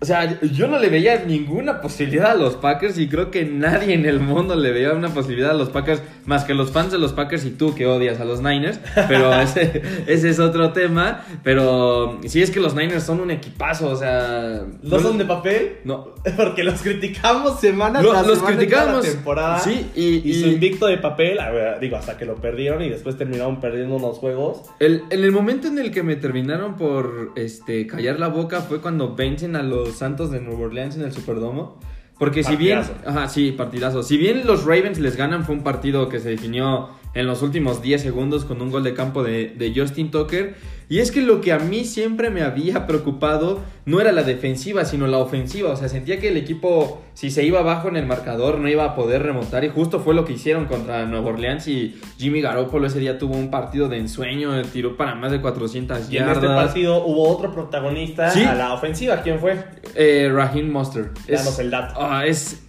o 0.00 0.04
sea, 0.04 0.38
yo 0.40 0.68
no 0.68 0.78
le 0.78 0.88
veía 0.90 1.24
ninguna 1.26 1.80
posibilidad 1.80 2.30
a 2.30 2.34
los 2.34 2.54
Packers 2.54 2.98
y 2.98 3.08
creo 3.08 3.30
que 3.32 3.44
nadie 3.44 3.94
en 3.94 4.06
el 4.06 4.20
mundo 4.20 4.54
le 4.54 4.70
veía 4.70 4.92
una 4.92 5.08
posibilidad 5.08 5.50
a 5.50 5.54
los 5.54 5.70
Packers 5.70 6.02
más 6.24 6.44
que 6.44 6.54
los 6.54 6.70
fans 6.70 6.92
de 6.92 6.98
los 6.98 7.12
Packers 7.12 7.44
y 7.44 7.50
tú 7.50 7.74
que 7.74 7.86
odias 7.86 8.20
a 8.20 8.24
los 8.24 8.40
Niners, 8.40 8.78
pero 9.08 9.34
ese, 9.40 9.82
ese 10.06 10.28
es 10.30 10.38
otro 10.38 10.72
tema, 10.72 11.24
pero 11.42 12.20
sí 12.26 12.42
es 12.42 12.50
que 12.50 12.60
los 12.60 12.74
Niners 12.76 13.02
son 13.02 13.20
un 13.20 13.30
equipazo, 13.32 13.88
o 13.90 13.96
sea... 13.96 14.62
¿No 14.82 15.00
son 15.00 15.18
de 15.18 15.24
papel? 15.24 15.78
No, 15.84 16.14
Porque 16.36 16.62
los 16.62 16.80
criticamos 16.82 17.58
semana 17.58 18.00
Lo- 18.00 18.10
tras 18.10 18.26
los 18.26 18.38
semana 18.38 18.56
criticamos, 18.56 19.02
temporada. 19.04 19.58
sí, 19.58 19.90
y- 19.96 20.28
y, 20.30 20.34
su 20.42 20.46
invicto 20.48 20.86
de 20.86 20.98
papel, 20.98 21.38
ver, 21.52 21.80
digo, 21.80 21.96
hasta 21.96 22.16
que 22.16 22.24
lo 22.24 22.36
perdieron 22.36 22.82
y 22.82 22.88
después 22.88 23.16
terminaron 23.16 23.60
perdiendo 23.60 23.96
unos 23.96 24.18
juegos. 24.18 24.62
El- 24.78 25.02
en 25.10 25.24
el 25.24 25.32
momento 25.32 25.66
en 25.68 25.78
el 25.78 25.90
que 25.90 26.02
me 26.02 26.14
terminaron 26.16 26.76
por 26.76 27.32
este, 27.36 27.86
callar 27.86 28.20
la 28.20 28.28
boca 28.28 28.60
fue 28.60 28.80
cuando 28.80 29.16
vencen 29.16 29.56
a 29.56 29.62
los 29.62 29.87
Santos 29.96 30.30
de 30.30 30.40
Nueva 30.40 30.66
Orleans 30.66 30.96
en 30.96 31.02
el 31.02 31.12
Superdomo. 31.12 31.78
Porque 32.18 32.42
si 32.42 32.56
bien, 32.56 32.80
ajá, 33.06 33.28
sí, 33.28 33.52
partidazo. 33.52 34.02
Si 34.02 34.16
bien 34.16 34.44
los 34.44 34.64
Ravens 34.64 34.98
les 34.98 35.16
ganan, 35.16 35.44
fue 35.44 35.54
un 35.54 35.62
partido 35.62 36.08
que 36.08 36.18
se 36.18 36.30
definió 36.30 36.88
en 37.14 37.26
los 37.26 37.42
últimos 37.42 37.82
10 37.82 38.02
segundos 38.02 38.44
con 38.44 38.60
un 38.62 38.70
gol 38.70 38.84
de 38.84 38.94
campo 38.94 39.22
de, 39.22 39.48
de 39.56 39.72
Justin 39.74 40.10
Tucker. 40.10 40.54
Y 40.90 41.00
es 41.00 41.10
que 41.10 41.20
lo 41.20 41.42
que 41.42 41.52
a 41.52 41.58
mí 41.58 41.84
siempre 41.84 42.30
me 42.30 42.40
había 42.40 42.86
preocupado 42.86 43.60
no 43.84 44.00
era 44.00 44.10
la 44.10 44.22
defensiva, 44.22 44.86
sino 44.86 45.06
la 45.06 45.18
ofensiva. 45.18 45.70
O 45.70 45.76
sea, 45.76 45.88
sentía 45.90 46.18
que 46.18 46.28
el 46.28 46.38
equipo, 46.38 47.02
si 47.12 47.30
se 47.30 47.44
iba 47.44 47.60
abajo 47.60 47.88
en 47.88 47.96
el 47.96 48.06
marcador, 48.06 48.58
no 48.58 48.68
iba 48.70 48.84
a 48.84 48.94
poder 48.94 49.22
remontar. 49.22 49.64
Y 49.64 49.68
justo 49.68 50.00
fue 50.00 50.14
lo 50.14 50.24
que 50.24 50.32
hicieron 50.32 50.64
contra 50.64 51.04
Nueva 51.04 51.28
Orleans. 51.28 51.68
Y 51.68 52.00
Jimmy 52.16 52.40
Garoppolo 52.40 52.86
ese 52.86 53.00
día 53.00 53.18
tuvo 53.18 53.34
un 53.36 53.50
partido 53.50 53.88
de 53.90 53.98
ensueño, 53.98 54.62
tiró 54.72 54.96
para 54.96 55.14
más 55.14 55.30
de 55.30 55.42
400 55.42 55.98
Y 56.10 56.16
en 56.16 56.24
yardas. 56.24 56.36
este 56.42 56.48
partido 56.48 57.04
hubo 57.04 57.28
otro 57.28 57.52
protagonista 57.52 58.30
Sí. 58.30 58.42
a 58.44 58.54
la 58.54 58.72
ofensiva. 58.72 59.20
¿Quién 59.20 59.40
fue? 59.40 59.58
Eh, 59.94 60.30
Raheem 60.32 60.70
Mostert. 60.70 61.18
Danos 61.28 61.58
el 61.58 61.70
dato. 61.70 61.96
ah, 62.00 62.24
es, 62.26 62.64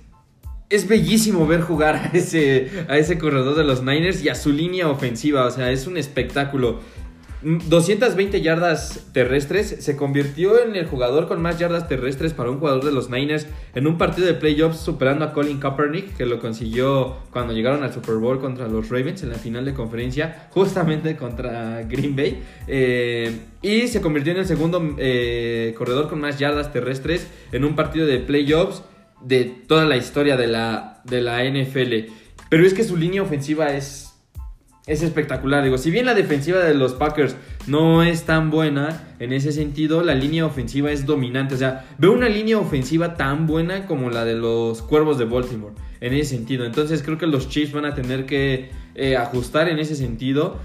es 0.69 0.87
bellísimo 0.87 1.47
ver 1.47 1.61
jugar 1.61 1.95
a 1.95 2.17
ese, 2.17 2.69
a 2.87 2.97
ese 2.97 3.17
corredor 3.17 3.55
de 3.55 3.63
los 3.63 3.83
Niners 3.83 4.23
y 4.23 4.29
a 4.29 4.35
su 4.35 4.51
línea 4.51 4.87
ofensiva. 4.87 5.45
O 5.45 5.51
sea, 5.51 5.71
es 5.71 5.87
un 5.87 5.97
espectáculo. 5.97 6.79
Mm, 7.41 7.57
220 7.69 8.41
yardas 8.41 9.07
terrestres. 9.11 9.77
Se 9.79 9.95
convirtió 9.95 10.63
en 10.63 10.75
el 10.75 10.85
jugador 10.85 11.27
con 11.27 11.41
más 11.41 11.57
yardas 11.57 11.87
terrestres 11.87 12.33
para 12.33 12.51
un 12.51 12.59
jugador 12.59 12.85
de 12.85 12.91
los 12.91 13.09
Niners 13.09 13.47
en 13.73 13.87
un 13.87 13.97
partido 13.97 14.27
de 14.27 14.35
playoffs, 14.35 14.79
superando 14.79 15.25
a 15.25 15.33
Colin 15.33 15.59
Kaepernick, 15.59 16.15
que 16.15 16.27
lo 16.27 16.39
consiguió 16.39 17.15
cuando 17.31 17.53
llegaron 17.53 17.81
al 17.81 17.91
Super 17.91 18.15
Bowl 18.15 18.39
contra 18.39 18.67
los 18.67 18.89
Ravens 18.89 19.23
en 19.23 19.29
la 19.29 19.39
final 19.39 19.65
de 19.65 19.73
conferencia, 19.73 20.49
justamente 20.51 21.15
contra 21.15 21.81
Green 21.81 22.15
Bay. 22.15 22.43
Eh, 22.67 23.39
y 23.63 23.87
se 23.87 24.01
convirtió 24.01 24.33
en 24.33 24.39
el 24.39 24.45
segundo 24.45 24.95
eh, 24.99 25.73
corredor 25.75 26.09
con 26.09 26.19
más 26.19 26.37
yardas 26.37 26.71
terrestres 26.71 27.27
en 27.51 27.63
un 27.63 27.75
partido 27.75 28.05
de 28.05 28.19
playoffs 28.19 28.83
de 29.21 29.45
toda 29.45 29.85
la 29.85 29.97
historia 29.97 30.37
de 30.37 30.47
la, 30.47 31.01
de 31.05 31.21
la 31.21 31.43
NFL. 31.43 32.11
Pero 32.49 32.65
es 32.65 32.73
que 32.73 32.83
su 32.83 32.97
línea 32.97 33.21
ofensiva 33.21 33.73
es, 33.73 34.13
es 34.87 35.03
espectacular. 35.03 35.63
Digo, 35.63 35.77
si 35.77 35.91
bien 35.91 36.05
la 36.05 36.15
defensiva 36.15 36.59
de 36.59 36.73
los 36.73 36.93
Packers 36.93 37.35
no 37.67 38.03
es 38.03 38.23
tan 38.23 38.49
buena 38.49 39.15
en 39.19 39.33
ese 39.33 39.51
sentido, 39.51 40.03
la 40.03 40.15
línea 40.15 40.45
ofensiva 40.45 40.91
es 40.91 41.05
dominante. 41.05 41.55
O 41.55 41.57
sea, 41.57 41.85
veo 41.97 42.11
una 42.11 42.29
línea 42.29 42.57
ofensiva 42.57 43.15
tan 43.15 43.45
buena 43.45 43.85
como 43.85 44.09
la 44.09 44.25
de 44.25 44.35
los 44.35 44.81
Cuervos 44.81 45.17
de 45.17 45.25
Baltimore 45.25 45.75
en 46.01 46.13
ese 46.13 46.35
sentido. 46.35 46.65
Entonces 46.65 47.03
creo 47.03 47.17
que 47.17 47.27
los 47.27 47.49
Chiefs 47.49 47.73
van 47.73 47.85
a 47.85 47.93
tener 47.93 48.25
que 48.25 48.71
eh, 48.95 49.15
ajustar 49.15 49.69
en 49.69 49.79
ese 49.79 49.95
sentido. 49.95 50.57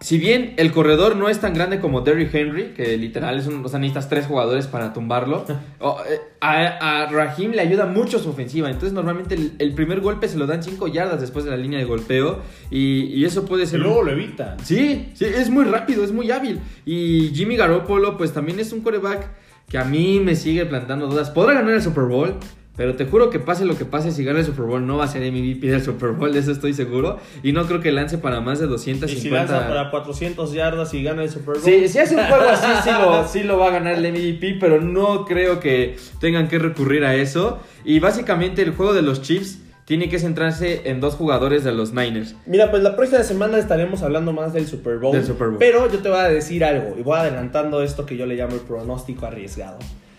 Si 0.00 0.16
bien 0.16 0.54
el 0.58 0.70
corredor 0.70 1.16
no 1.16 1.28
es 1.28 1.40
tan 1.40 1.54
grande 1.54 1.80
como 1.80 2.02
Derrick 2.02 2.32
Henry, 2.32 2.72
que 2.74 2.96
literal 2.96 3.36
es 3.38 3.48
un, 3.48 3.64
o 3.64 3.68
sea, 3.68 3.80
necesitas 3.80 4.08
tres 4.08 4.26
jugadores 4.26 4.68
para 4.68 4.92
tumbarlo, 4.92 5.44
o, 5.80 5.98
eh, 6.08 6.20
a, 6.40 7.02
a 7.02 7.06
Raheem 7.06 7.50
le 7.50 7.62
ayuda 7.62 7.84
mucho 7.86 8.20
su 8.20 8.30
ofensiva. 8.30 8.68
Entonces, 8.68 8.92
normalmente 8.92 9.34
el, 9.34 9.52
el 9.58 9.74
primer 9.74 10.00
golpe 10.00 10.28
se 10.28 10.38
lo 10.38 10.46
dan 10.46 10.62
5 10.62 10.86
yardas 10.86 11.20
después 11.20 11.44
de 11.44 11.50
la 11.50 11.56
línea 11.56 11.80
de 11.80 11.84
golpeo. 11.84 12.38
Y, 12.70 13.06
y 13.06 13.24
eso 13.24 13.44
puede 13.44 13.64
Y 13.64 13.66
ser. 13.66 13.80
luego 13.80 14.00
un- 14.00 14.06
lo 14.06 14.12
evita. 14.12 14.56
Sí, 14.62 15.10
sí, 15.14 15.24
es 15.24 15.50
muy 15.50 15.64
rápido, 15.64 16.04
es 16.04 16.12
muy 16.12 16.30
hábil. 16.30 16.60
Y 16.86 17.32
Jimmy 17.34 17.56
Garoppolo, 17.56 18.16
pues 18.16 18.32
también 18.32 18.60
es 18.60 18.72
un 18.72 18.82
coreback 18.82 19.28
que 19.68 19.78
a 19.78 19.84
mí 19.84 20.20
me 20.20 20.36
sigue 20.36 20.64
plantando 20.64 21.08
dudas. 21.08 21.30
Podrá 21.30 21.54
ganar 21.54 21.74
el 21.74 21.82
Super 21.82 22.04
Bowl, 22.04 22.34
pero 22.78 22.94
te 22.94 23.06
juro 23.06 23.28
que 23.28 23.40
pase 23.40 23.64
lo 23.64 23.76
que 23.76 23.84
pase, 23.84 24.12
si 24.12 24.22
gana 24.22 24.38
el 24.38 24.46
Super 24.46 24.64
Bowl, 24.64 24.86
no 24.86 24.98
va 24.98 25.04
a 25.04 25.08
ser 25.08 25.20
MVP 25.30 25.66
del 25.66 25.82
Super 25.82 26.12
Bowl, 26.12 26.32
de 26.32 26.38
eso 26.38 26.52
estoy 26.52 26.72
seguro. 26.72 27.18
Y 27.42 27.50
no 27.50 27.66
creo 27.66 27.80
que 27.80 27.90
lance 27.90 28.18
para 28.18 28.40
más 28.40 28.60
de 28.60 28.66
Y 28.66 28.68
250. 28.68 29.20
si 29.20 29.30
lanza 29.30 29.66
para 29.68 29.90
400 29.90 30.52
yardas 30.52 30.94
y 30.94 31.02
gana 31.02 31.24
el 31.24 31.28
Super 31.28 31.54
Bowl. 31.56 31.62
Sí, 31.64 31.88
si 31.88 31.98
hace 31.98 32.14
un 32.14 32.24
juego 32.24 32.48
así, 32.48 32.66
sí 32.84 32.90
lo, 32.90 33.28
sí 33.32 33.42
lo 33.42 33.58
va 33.58 33.66
a 33.66 33.70
ganar 33.72 33.94
el 33.94 34.12
MVP, 34.12 34.58
pero 34.60 34.80
no 34.80 35.24
creo 35.24 35.58
que 35.58 35.96
tengan 36.20 36.46
que 36.46 36.60
recurrir 36.60 37.04
a 37.04 37.16
eso. 37.16 37.58
Y 37.84 37.98
básicamente 37.98 38.62
el 38.62 38.70
juego 38.70 38.94
de 38.94 39.02
los 39.02 39.22
Chiefs 39.22 39.58
tiene 39.84 40.08
que 40.08 40.20
centrarse 40.20 40.82
en 40.84 41.00
dos 41.00 41.14
jugadores 41.14 41.64
de 41.64 41.72
los 41.72 41.92
Niners. 41.92 42.36
Mira, 42.46 42.70
pues 42.70 42.84
la 42.84 42.94
próxima 42.94 43.24
semana 43.24 43.58
estaremos 43.58 44.02
hablando 44.04 44.32
más 44.32 44.52
del 44.52 44.68
Super 44.68 44.98
Bowl. 44.98 45.12
Del 45.16 45.26
Super 45.26 45.48
Bowl. 45.48 45.56
Pero 45.58 45.90
yo 45.90 45.98
te 45.98 46.10
voy 46.10 46.18
a 46.20 46.28
decir 46.28 46.64
algo 46.64 46.94
y 46.96 47.02
voy 47.02 47.18
adelantando 47.18 47.82
esto 47.82 48.06
que 48.06 48.16
yo 48.16 48.24
le 48.24 48.36
llamo 48.36 48.54
el 48.54 48.60
pronóstico 48.60 49.26
arriesgado. 49.26 49.78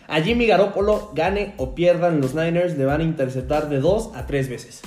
A 0.09 0.21
Jimmy 0.21 0.47
Garoppolo, 0.47 1.11
gane 1.13 1.53
o 1.57 1.75
pierdan 1.75 2.19
los 2.19 2.33
Niners, 2.33 2.77
le 2.77 2.85
van 2.85 3.01
a 3.01 3.03
interceptar 3.03 3.69
de 3.69 3.79
dos 3.79 4.09
a 4.15 4.25
tres 4.25 4.49
veces. 4.49 4.81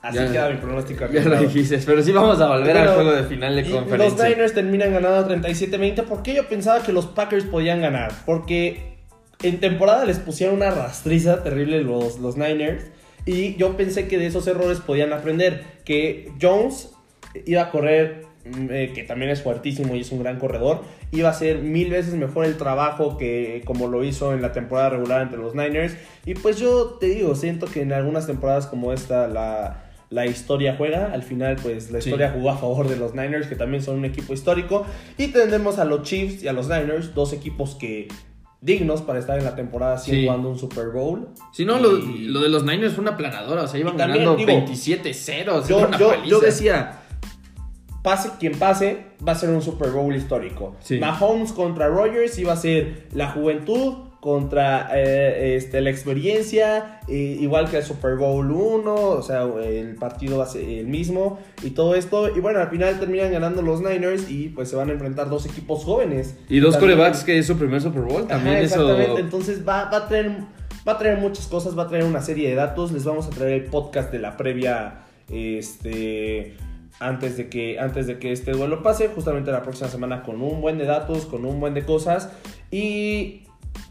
Así 0.00 0.16
Ya- 0.16 0.32
queda 0.32 0.50
mi 0.50 0.56
pronóstico 0.56 1.06
Ya 1.12 1.22
lo 1.24 1.36
dijiste, 1.36 1.78
pero 1.86 2.02
sí 2.02 2.10
vamos 2.12 2.40
a 2.40 2.48
volver 2.48 2.76
al 2.76 2.88
juego 2.94 3.12
de 3.12 3.22
final 3.24 3.54
de 3.54 3.70
conferencia. 3.70 4.24
Los 4.26 4.28
Niners 4.30 4.54
terminan 4.54 4.92
ganando 4.92 5.26
37-20. 5.28 6.02
¿Por 6.02 6.22
qué 6.22 6.34
yo 6.34 6.48
pensaba 6.48 6.82
que 6.82 6.92
los 6.92 7.06
Packers 7.06 7.44
podían 7.44 7.80
ganar? 7.80 8.12
Porque 8.26 8.96
en 9.42 9.60
temporada 9.60 10.04
les 10.04 10.18
pusieron 10.18 10.56
una 10.56 10.70
rastriza 10.70 11.42
terrible 11.44 11.82
los, 11.82 12.18
los 12.18 12.36
Niners. 12.36 12.84
Y 13.26 13.54
yo 13.56 13.76
pensé 13.76 14.08
que 14.08 14.18
de 14.18 14.26
esos 14.26 14.46
errores 14.48 14.80
podían 14.80 15.12
aprender. 15.12 15.62
Que 15.84 16.32
Jones 16.40 16.90
iba 17.46 17.62
a 17.62 17.70
correr, 17.70 18.26
eh, 18.44 18.92
que 18.94 19.02
también 19.04 19.30
es 19.30 19.42
fuertísimo 19.42 19.94
y 19.94 20.00
es 20.00 20.10
un 20.12 20.20
gran 20.22 20.38
corredor. 20.38 20.82
Iba 21.12 21.28
a 21.28 21.32
hacer 21.32 21.58
mil 21.58 21.90
veces 21.90 22.14
mejor 22.14 22.44
el 22.44 22.56
trabajo 22.56 23.16
que 23.16 23.62
como 23.64 23.88
lo 23.88 24.02
hizo 24.04 24.32
en 24.34 24.42
la 24.42 24.52
temporada 24.52 24.90
regular 24.90 25.22
entre 25.22 25.38
los 25.38 25.54
Niners. 25.54 25.96
Y 26.26 26.34
pues 26.34 26.58
yo 26.58 26.96
te 27.00 27.06
digo, 27.06 27.34
siento 27.34 27.66
que 27.66 27.82
en 27.82 27.92
algunas 27.92 28.26
temporadas 28.26 28.66
como 28.66 28.92
esta 28.92 29.28
la, 29.28 29.84
la 30.10 30.26
historia 30.26 30.74
juega. 30.76 31.12
Al 31.12 31.22
final 31.22 31.56
pues 31.62 31.90
la 31.90 32.00
Sí. 32.00 32.08
historia 32.08 32.30
jugó 32.34 32.50
a 32.50 32.56
favor 32.56 32.88
de 32.88 32.96
los 32.96 33.14
Niners, 33.14 33.46
que 33.46 33.54
también 33.56 33.82
son 33.82 33.98
un 33.98 34.04
equipo 34.04 34.32
histórico. 34.34 34.84
Y 35.18 35.28
tendremos 35.28 35.78
a 35.78 35.84
los 35.84 36.02
Chiefs 36.02 36.42
y 36.42 36.48
a 36.48 36.52
los 36.52 36.68
Niners, 36.68 37.14
dos 37.14 37.32
equipos 37.32 37.74
que 37.76 38.08
dignos 38.60 39.02
para 39.02 39.18
estar 39.18 39.36
en 39.38 39.44
la 39.44 39.56
temporada 39.56 39.94
así 39.94 40.12
Sí. 40.12 40.24
jugando 40.24 40.48
un 40.48 40.56
Super 40.56 40.90
Bowl. 40.90 41.28
Si 41.52 41.64
no, 41.64 41.80
lo, 41.80 41.98
Y- 41.98 42.26
lo 42.28 42.40
de 42.40 42.48
los 42.48 42.64
Niners 42.64 42.92
fue 42.94 43.02
una 43.02 43.16
planadora, 43.16 43.62
o 43.62 43.66
sea, 43.66 43.80
iban 43.80 43.96
también, 43.96 44.20
ganando 44.24 44.36
digo, 44.36 44.46
27-0. 44.66 45.56
o 45.56 45.62
sea, 45.62 45.90
Yo, 45.90 45.98
yo, 45.98 46.24
yo 46.24 46.38
decía, 46.40 47.00
pase 48.02 48.30
quien 48.38 48.58
pase, 48.58 49.04
va 49.26 49.32
a 49.32 49.34
ser 49.36 49.50
un 49.50 49.62
Super 49.62 49.90
Bowl 49.90 50.14
histórico. 50.14 50.76
Sí. 50.80 50.98
Mahomes 50.98 51.52
contra 51.52 51.88
Rogers 51.88 52.38
iba 52.38 52.52
a 52.52 52.56
ser 52.56 53.06
la 53.14 53.30
juventud 53.30 53.94
contra 54.20 54.88
eh, 54.94 55.56
este, 55.56 55.80
la 55.80 55.90
experiencia, 55.90 57.00
eh, 57.08 57.38
igual 57.40 57.68
que 57.68 57.78
el 57.78 57.82
Super 57.82 58.14
Bowl 58.14 58.48
1, 58.52 58.94
o 58.94 59.20
sea, 59.22 59.42
el 59.42 59.96
partido 59.96 60.38
va 60.38 60.44
a 60.44 60.46
ser 60.46 60.62
el 60.62 60.86
mismo 60.86 61.40
y 61.64 61.70
todo 61.70 61.96
esto. 61.96 62.28
Y 62.36 62.38
bueno, 62.38 62.60
al 62.60 62.68
final 62.68 63.00
terminan 63.00 63.32
ganando 63.32 63.62
los 63.62 63.80
Niners 63.80 64.30
y 64.30 64.48
pues 64.50 64.68
se 64.68 64.76
van 64.76 64.90
a 64.90 64.92
enfrentar 64.92 65.28
dos 65.28 65.44
equipos 65.46 65.82
jóvenes. 65.84 66.36
Y 66.48 66.60
dos 66.60 66.74
También- 66.74 66.96
corebacks 66.98 67.24
que 67.24 67.36
es 67.38 67.46
su 67.46 67.56
primer 67.56 67.80
Super 67.80 68.02
Bowl, 68.02 68.18
Ajá, 68.22 68.28
también 68.28 68.58
exactamente. 68.58 69.04
eso... 69.12 69.18
Entonces 69.18 69.66
va, 69.66 69.86
va 69.90 69.96
a 69.96 70.08
traer 70.08 70.30
va 70.86 70.92
a 70.92 70.98
traer 70.98 71.18
muchas 71.18 71.46
cosas, 71.48 71.76
va 71.76 71.84
a 71.84 71.88
traer 71.88 72.04
una 72.04 72.20
serie 72.22 72.48
de 72.48 72.54
datos. 72.54 72.92
Les 72.92 73.04
vamos 73.04 73.26
a 73.26 73.30
traer 73.30 73.52
el 73.52 73.64
podcast 73.64 74.12
de 74.12 74.18
la 74.20 74.36
previa 74.36 75.00
este 75.30 76.56
antes 77.00 77.36
de 77.36 77.48
que 77.48 77.78
antes 77.78 78.06
de 78.06 78.18
que 78.18 78.32
este 78.32 78.52
duelo 78.52 78.82
pase, 78.82 79.08
justamente 79.08 79.50
la 79.50 79.62
próxima 79.62 79.88
semana 79.88 80.22
con 80.22 80.40
un 80.40 80.60
buen 80.60 80.78
de 80.78 80.84
datos, 80.84 81.26
con 81.26 81.44
un 81.44 81.60
buen 81.60 81.74
de 81.74 81.84
cosas 81.84 82.30
y 82.70 83.42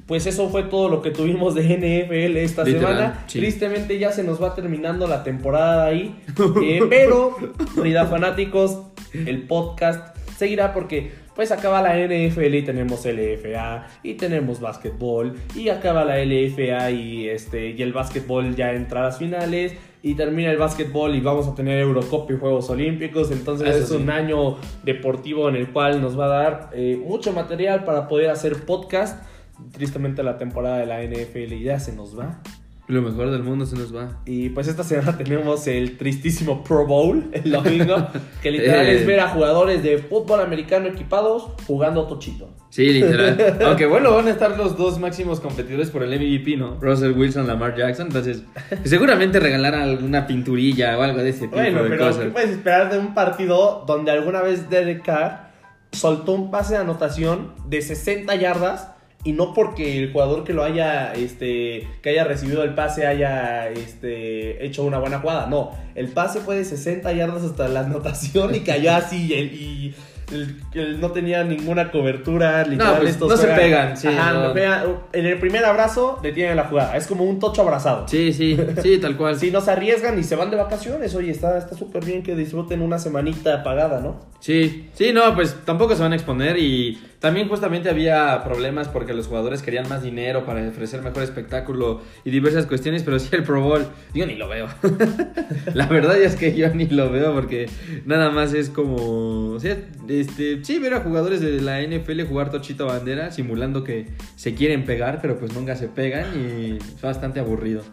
pues 0.06 0.26
eso 0.26 0.50
fue 0.50 0.64
todo 0.64 0.90
lo 0.90 1.02
que 1.02 1.12
tuvimos 1.12 1.56
de 1.56 1.64
NFL 1.64 2.38
esta 2.38 2.64
Literal, 2.64 2.96
semana. 2.96 3.24
sí. 3.28 3.40
Tristemente 3.40 3.98
ya 3.98 4.12
se 4.12 4.24
nos 4.24 4.42
va 4.42 4.54
terminando 4.56 5.08
la 5.08 5.24
temporada 5.24 5.86
ahí. 5.86 6.16
Eh, 6.64 6.82
pero, 6.90 7.38
Rida 7.78 8.06
fanáticos, 8.08 8.80
el 9.14 9.44
podcast 9.48 10.16
seguirá 10.38 10.74
porque 10.74 11.12
pues 11.36 11.52
acaba 11.52 11.82
la 11.82 11.96
NFL 11.96 12.56
y 12.56 12.62
tenemos 12.64 13.06
LFA 13.06 13.88
y 14.04 14.16
tenemos 14.16 14.60
básquetbol 14.60 15.36
y 15.56 15.70
acaba 15.70 16.04
la 16.04 16.24
LFA 16.24 16.92
y 16.92 17.30
este 17.30 17.70
y 17.72 17.82
el 17.82 17.94
básquetbol 17.94 18.56
ya 18.56 18.74
entra 18.74 19.02
a 19.02 19.04
las 19.06 19.18
finales 19.18 19.74
y 20.04 20.16
termina 20.16 20.52
el 20.52 20.58
básquetbol 20.58 21.16
y 21.16 21.20
vamos 21.20 21.48
a 21.48 21.56
tener 21.56 21.80
Eurocopa 21.80 22.34
y 22.34 22.38
Juegos 22.38 22.70
Olímpicos. 22.70 23.32
Entonces 23.32 23.70
Eso 23.70 23.84
es 23.84 23.90
sí. 23.90 23.96
un 23.96 24.10
año 24.10 24.58
deportivo 24.84 25.48
en 25.48 25.56
el 25.56 25.72
cual 25.72 26.02
nos 26.02 26.20
va 26.20 26.26
a 26.26 26.28
dar 26.28 26.70
eh, 26.74 27.00
mucho 27.04 27.34
material 27.34 27.84
para 27.86 28.08
poder 28.08 28.30
hacer 28.30 28.66
podcast. 28.66 29.24
Tristemente 29.72 30.24
la 30.24 30.38
temporada 30.38 30.80
de 30.80 30.86
la 30.88 31.04
NFL 31.04 31.54
ya 31.62 31.80
se 31.80 31.94
nos 31.94 32.18
va 32.18 32.42
Lo 32.92 33.02
mejor 33.02 33.32
del 33.32 33.42
mundo 33.44 33.66
se 33.66 33.76
nos 33.78 33.96
va. 33.96 34.20
y 34.26 34.50
pues 34.50 34.68
esta 34.68 34.84
semana 34.84 35.18
tenemos 35.18 35.66
el 35.68 35.98
tristísimo 35.98 36.64
Pro 36.64 36.86
Bowl 36.86 37.30
el 37.34 37.50
domingo, 37.52 38.08
que 38.42 38.52
literal 38.52 38.86
Eh. 38.88 38.96
es 38.98 39.06
ver 39.08 39.20
a 39.22 39.30
jugadores 39.30 39.82
de 39.82 39.98
fútbol 40.00 40.42
americano 40.42 40.88
equipados 40.88 41.48
jugando 41.66 42.06
tochito. 42.08 42.50
Sí, 42.70 42.86
literal. 42.88 43.58
Aunque 43.66 43.86
bueno, 43.86 44.14
van 44.14 44.28
a 44.28 44.32
estar 44.32 44.58
los 44.58 44.78
dos 44.78 45.00
máximos 45.00 45.40
competidores 45.40 45.90
por 45.90 46.04
el 46.04 46.10
MVP, 46.10 46.58
¿no? 46.58 46.78
Russell 46.82 47.12
Wilson, 47.18 47.48
Lamar 47.48 47.76
Jackson. 47.78 48.08
Entonces, 48.08 48.44
seguramente 48.84 49.40
regalarán 49.40 49.82
alguna 49.84 50.26
pinturilla 50.28 50.98
o 50.98 51.02
algo 51.02 51.20
de 51.20 51.30
ese 51.30 51.42
tipo 51.42 51.56
Bueno, 51.56 51.84
de 51.84 51.90
pero 51.90 52.08
cosas. 52.08 52.24
¿qué 52.26 52.30
puedes 52.32 52.50
esperar 52.52 52.92
de 52.92 52.98
un 53.00 53.14
partido 53.14 53.84
donde 53.88 54.12
alguna 54.12 54.42
vez 54.42 54.70
Derek 54.70 55.04
Carr 55.04 55.52
soltó 55.92 56.32
un 56.34 56.50
pase 56.52 56.74
de 56.76 56.80
anotación 56.82 57.54
de 57.68 57.82
60 57.82 58.36
yardas? 58.36 58.90
Y 59.24 59.34
no 59.34 59.54
porque 59.54 60.00
el 60.00 60.12
jugador 60.12 60.44
que 60.44 60.54
lo 60.54 60.64
haya, 60.64 61.14
este, 61.14 61.88
que 62.02 62.10
haya 62.10 62.24
recibido 62.24 62.64
el 62.64 62.74
pase 62.74 63.06
haya, 63.06 63.70
este, 63.70 64.66
hecho 64.66 64.84
una 64.84 64.98
buena 64.98 65.20
jugada. 65.20 65.46
No, 65.46 65.72
el 65.94 66.08
pase 66.08 66.40
fue 66.40 66.56
de 66.56 66.66
60 66.66 67.12
yardas 67.14 67.44
hasta 67.44 67.68
la 67.68 67.82
anotación 67.86 68.56
y 68.56 68.62
cayó 68.62 68.94
así 68.94 69.34
y, 69.34 69.96
el- 70.32 70.56
el 70.74 71.00
no 71.02 71.12
tenía 71.12 71.44
ninguna 71.44 71.92
cobertura, 71.92 72.66
literal. 72.66 72.98
pues, 73.00 73.12
estos 73.12 73.30
no 73.30 73.38
se 73.38 73.48
pegan, 73.48 73.98
sí, 73.98 74.08
Ajá, 74.08 74.34
no. 74.34 74.54
no 74.54 75.02
en 75.14 75.26
el 75.26 75.38
primer 75.40 75.66
abrazo 75.66 76.20
detienen 76.24 76.56
la 76.56 76.66
jugada. 76.66 76.96
Es 76.98 77.08
como 77.08 77.24
un 77.24 77.40
tocho 77.40 77.62
abrazado. 77.62 78.08
Sí, 78.08 78.34
sí, 78.34 78.58
sí, 78.82 78.98
tal 79.00 79.18
cual. 79.18 79.36
Si 79.40 79.52
no 79.52 79.62
se 79.62 79.72
arriesgan 79.72 80.18
y 80.20 80.24
se 80.24 80.36
van 80.36 80.50
de 80.52 80.58
vacaciones, 80.58 81.14
oye, 81.16 81.32
está 81.32 81.58
está 81.58 81.76
súper 81.76 82.06
bien 82.06 82.24
que 82.24 82.36
disfruten 82.36 82.82
una 82.82 83.00
semanita 83.00 83.64
pagada, 83.64 84.00
¿no? 84.02 84.30
Sí, 84.40 84.90
sí, 84.94 85.14
no, 85.14 85.36
pues 85.36 85.56
tampoco 85.66 85.96
se 85.96 86.02
van 86.02 86.14
a 86.14 86.16
exponer 86.16 86.58
y 86.58 87.00
también 87.20 87.48
justamente 87.48 87.90
había 87.90 88.44
problemas 88.44 88.88
porque 88.88 89.14
los 89.14 89.28
jugadores 89.28 89.62
querían 89.62 89.88
más 89.88 90.02
dinero 90.02 90.44
para 90.46 90.68
ofrecer 90.68 91.04
mejor 91.04 91.22
espectáculo 91.22 92.02
y 92.26 92.32
diversas 92.32 92.66
cuestiones, 92.66 93.04
pero 93.04 93.20
sí 93.20 93.30
el 93.34 93.44
Pro 93.44 93.62
Bowl, 93.62 93.86
yo 94.16 94.26
ni 94.26 94.36
lo 94.36 94.48
veo. 94.50 94.68
La 95.76 95.86
verdad 95.86 96.18
es 96.18 96.36
que 96.36 96.56
yo 96.56 96.70
ni 96.74 96.88
lo 96.88 97.12
veo 97.12 97.34
porque 97.34 97.70
nada 98.06 98.32
más 98.32 98.54
es 98.54 98.70
como, 98.70 99.52
o 99.54 99.60
sea, 99.60 99.78
este, 100.22 100.64
sí, 100.64 100.80
ver 100.80 100.94
a 100.94 101.02
jugadores 101.02 101.42
de 101.42 101.62
la 101.62 101.82
NFL 101.82 102.22
jugar 102.28 102.50
tochito 102.50 102.86
bandera 102.88 103.32
simulando 103.32 103.84
que 103.84 104.08
se 104.36 104.54
quieren 104.56 104.86
pegar, 104.86 105.20
pero 105.22 105.38
pues 105.38 105.54
nunca 105.54 105.76
se 105.76 105.88
pegan 105.88 106.26
y 106.36 106.78
es 106.78 107.02
bastante 107.02 107.40
aburrido. 107.40 107.84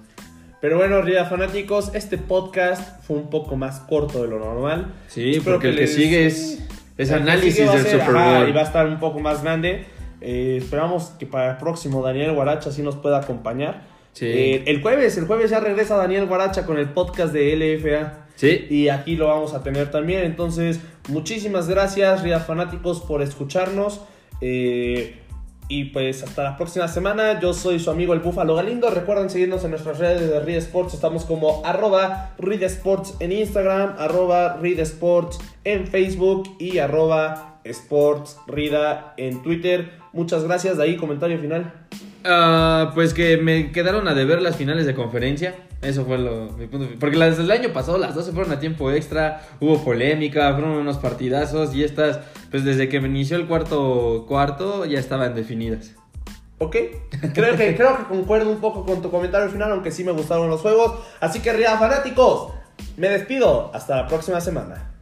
Pero 0.61 0.77
bueno, 0.77 1.03
Rida 1.03 1.25
fanáticos, 1.27 1.93
este 1.95 2.19
podcast 2.19 3.03
fue 3.05 3.17
un 3.17 3.31
poco 3.31 3.57
más 3.57 3.81
corto 3.81 4.23
de 4.23 4.29
lo 4.29 4.39
normal. 4.41 4.93
Sí, 5.07 5.33
Espero 5.37 5.55
porque 5.57 5.69
el 5.69 5.75
que 5.77 5.81
les- 5.83 5.95
sigue 5.95 6.27
es, 6.27 6.65
es 6.97 7.11
El 7.11 7.17
que 7.19 7.23
análisis 7.23 7.55
sigue 7.55 7.67
va 7.67 7.73
a 7.73 7.77
del 7.77 7.85
ser, 7.87 8.01
Super 8.01 8.17
ajá, 8.17 8.39
Bowl. 8.41 8.49
y 8.49 8.53
va 8.53 8.61
a 8.61 8.65
estar 8.65 8.87
un 8.87 8.99
poco 8.99 9.21
más 9.21 9.43
grande. 9.43 9.85
Eh, 10.21 10.57
esperamos 10.59 11.13
que 11.19 11.27
para 11.27 11.53
el 11.53 11.57
próximo 11.59 12.03
Daniel 12.03 12.33
Guaracha 12.33 12.73
sí 12.73 12.83
nos 12.83 12.97
pueda 12.97 13.19
acompañar. 13.19 13.83
Sí. 14.15 14.27
Eh, 14.27 14.63
el 14.67 14.83
jueves, 14.83 15.17
el 15.17 15.27
jueves 15.27 15.51
ya 15.51 15.61
regresa 15.61 15.97
Daniel 15.97 16.27
Guaracha 16.27 16.67
con 16.67 16.77
el 16.77 16.89
podcast 16.89 17.33
de 17.33 17.55
LFA. 17.55 18.25
Sí, 18.35 18.67
Y 18.69 18.89
aquí 18.89 19.15
lo 19.17 19.27
vamos 19.29 19.55
a 19.55 19.63
tener 19.63 19.91
también. 19.93 20.25
Entonces, 20.25 20.81
muchísimas 21.09 21.69
gracias, 21.69 22.23
Rida 22.23 22.41
Fanáticos, 22.41 23.01
por 23.01 23.23
escucharnos. 23.23 24.01
Eh, 24.41 25.19
y 25.69 25.85
pues 25.87 26.23
hasta 26.23 26.43
la 26.43 26.57
próxima 26.57 26.89
semana. 26.89 27.41
Yo 27.41 27.53
soy 27.53 27.79
su 27.79 27.91
amigo 27.91 28.15
el 28.15 28.21
Búfalo 28.21 28.55
Galindo. 28.55 28.89
Recuerden 28.91 29.29
seguirnos 29.29 29.65
en 29.65 29.71
nuestras 29.71 29.99
redes 29.99 30.29
de 30.29 30.41
Read 30.41 30.59
Sports. 30.59 30.95
Estamos 30.95 31.27
como 31.27 31.63
arroba 31.65 32.35
Sports 32.39 33.17
en 33.21 33.33
Instagram, 33.33 33.95
arroba 33.99 34.59
Sports 34.63 35.39
en 35.65 35.87
Facebook 35.87 36.57
y 36.59 36.79
arroba 36.79 37.61
Sports 37.65 38.39
Rida 38.47 39.13
en 39.19 39.43
Twitter. 39.43 39.93
Muchas 40.15 40.45
gracias. 40.45 40.79
De 40.79 40.85
ahí, 40.85 40.97
comentario 40.97 41.39
final. 41.39 41.87
Ah, 42.25 42.93
pues 42.95 43.15
que 43.15 43.37
me 43.37 43.73
quedaron 43.73 44.09
a 44.09 44.15
deber 44.15 44.43
las 44.43 44.57
finales 44.57 44.87
de 44.87 44.95
conferencia. 44.95 45.55
Eso 45.81 46.05
fue 46.05 46.19
lo, 46.19 46.51
mi 46.53 46.67
punto. 46.67 46.89
Porque 46.99 47.17
las 47.17 47.37
del 47.37 47.51
año 47.51 47.73
pasado, 47.73 47.99
las 47.99 48.15
dos 48.15 48.27
se 48.27 48.33
fueron 48.33 48.53
a 48.53 48.59
tiempo 48.59 48.91
extra. 48.91 49.43
Hubo 49.61 49.83
polémica, 49.85 50.53
fueron 50.53 50.73
unos 50.73 50.99
partidazos. 50.99 51.75
Y 51.75 51.85
estas, 51.85 52.21
pues 52.51 52.65
desde 52.65 52.89
que 52.89 52.97
inició 52.97 53.37
el 53.37 53.47
cuarto 53.47 54.25
cuarto, 54.27 54.85
ya 54.85 54.99
estaban 54.99 55.35
definidas. 55.35 55.93
¿Ok? 56.59 56.77
Creo 57.35 57.57
que, 57.57 57.77
creo 57.77 57.97
que 57.99 58.05
concuerdo 58.09 58.51
un 58.51 58.61
poco 58.61 58.85
con 58.85 59.01
tu 59.01 59.11
comentario 59.11 59.49
final, 59.49 59.71
aunque 59.71 59.93
sí 59.93 60.03
me 60.03 60.11
gustaron 60.11 60.51
los 60.51 60.61
juegos. 60.61 60.99
Así 61.21 61.39
que, 61.41 61.53
Rida 61.53 61.79
Fanáticos, 61.79 62.53
me 62.97 63.09
despido. 63.09 63.71
Hasta 63.73 63.97
la 63.97 64.09
próxima 64.09 64.41
semana. 64.41 64.98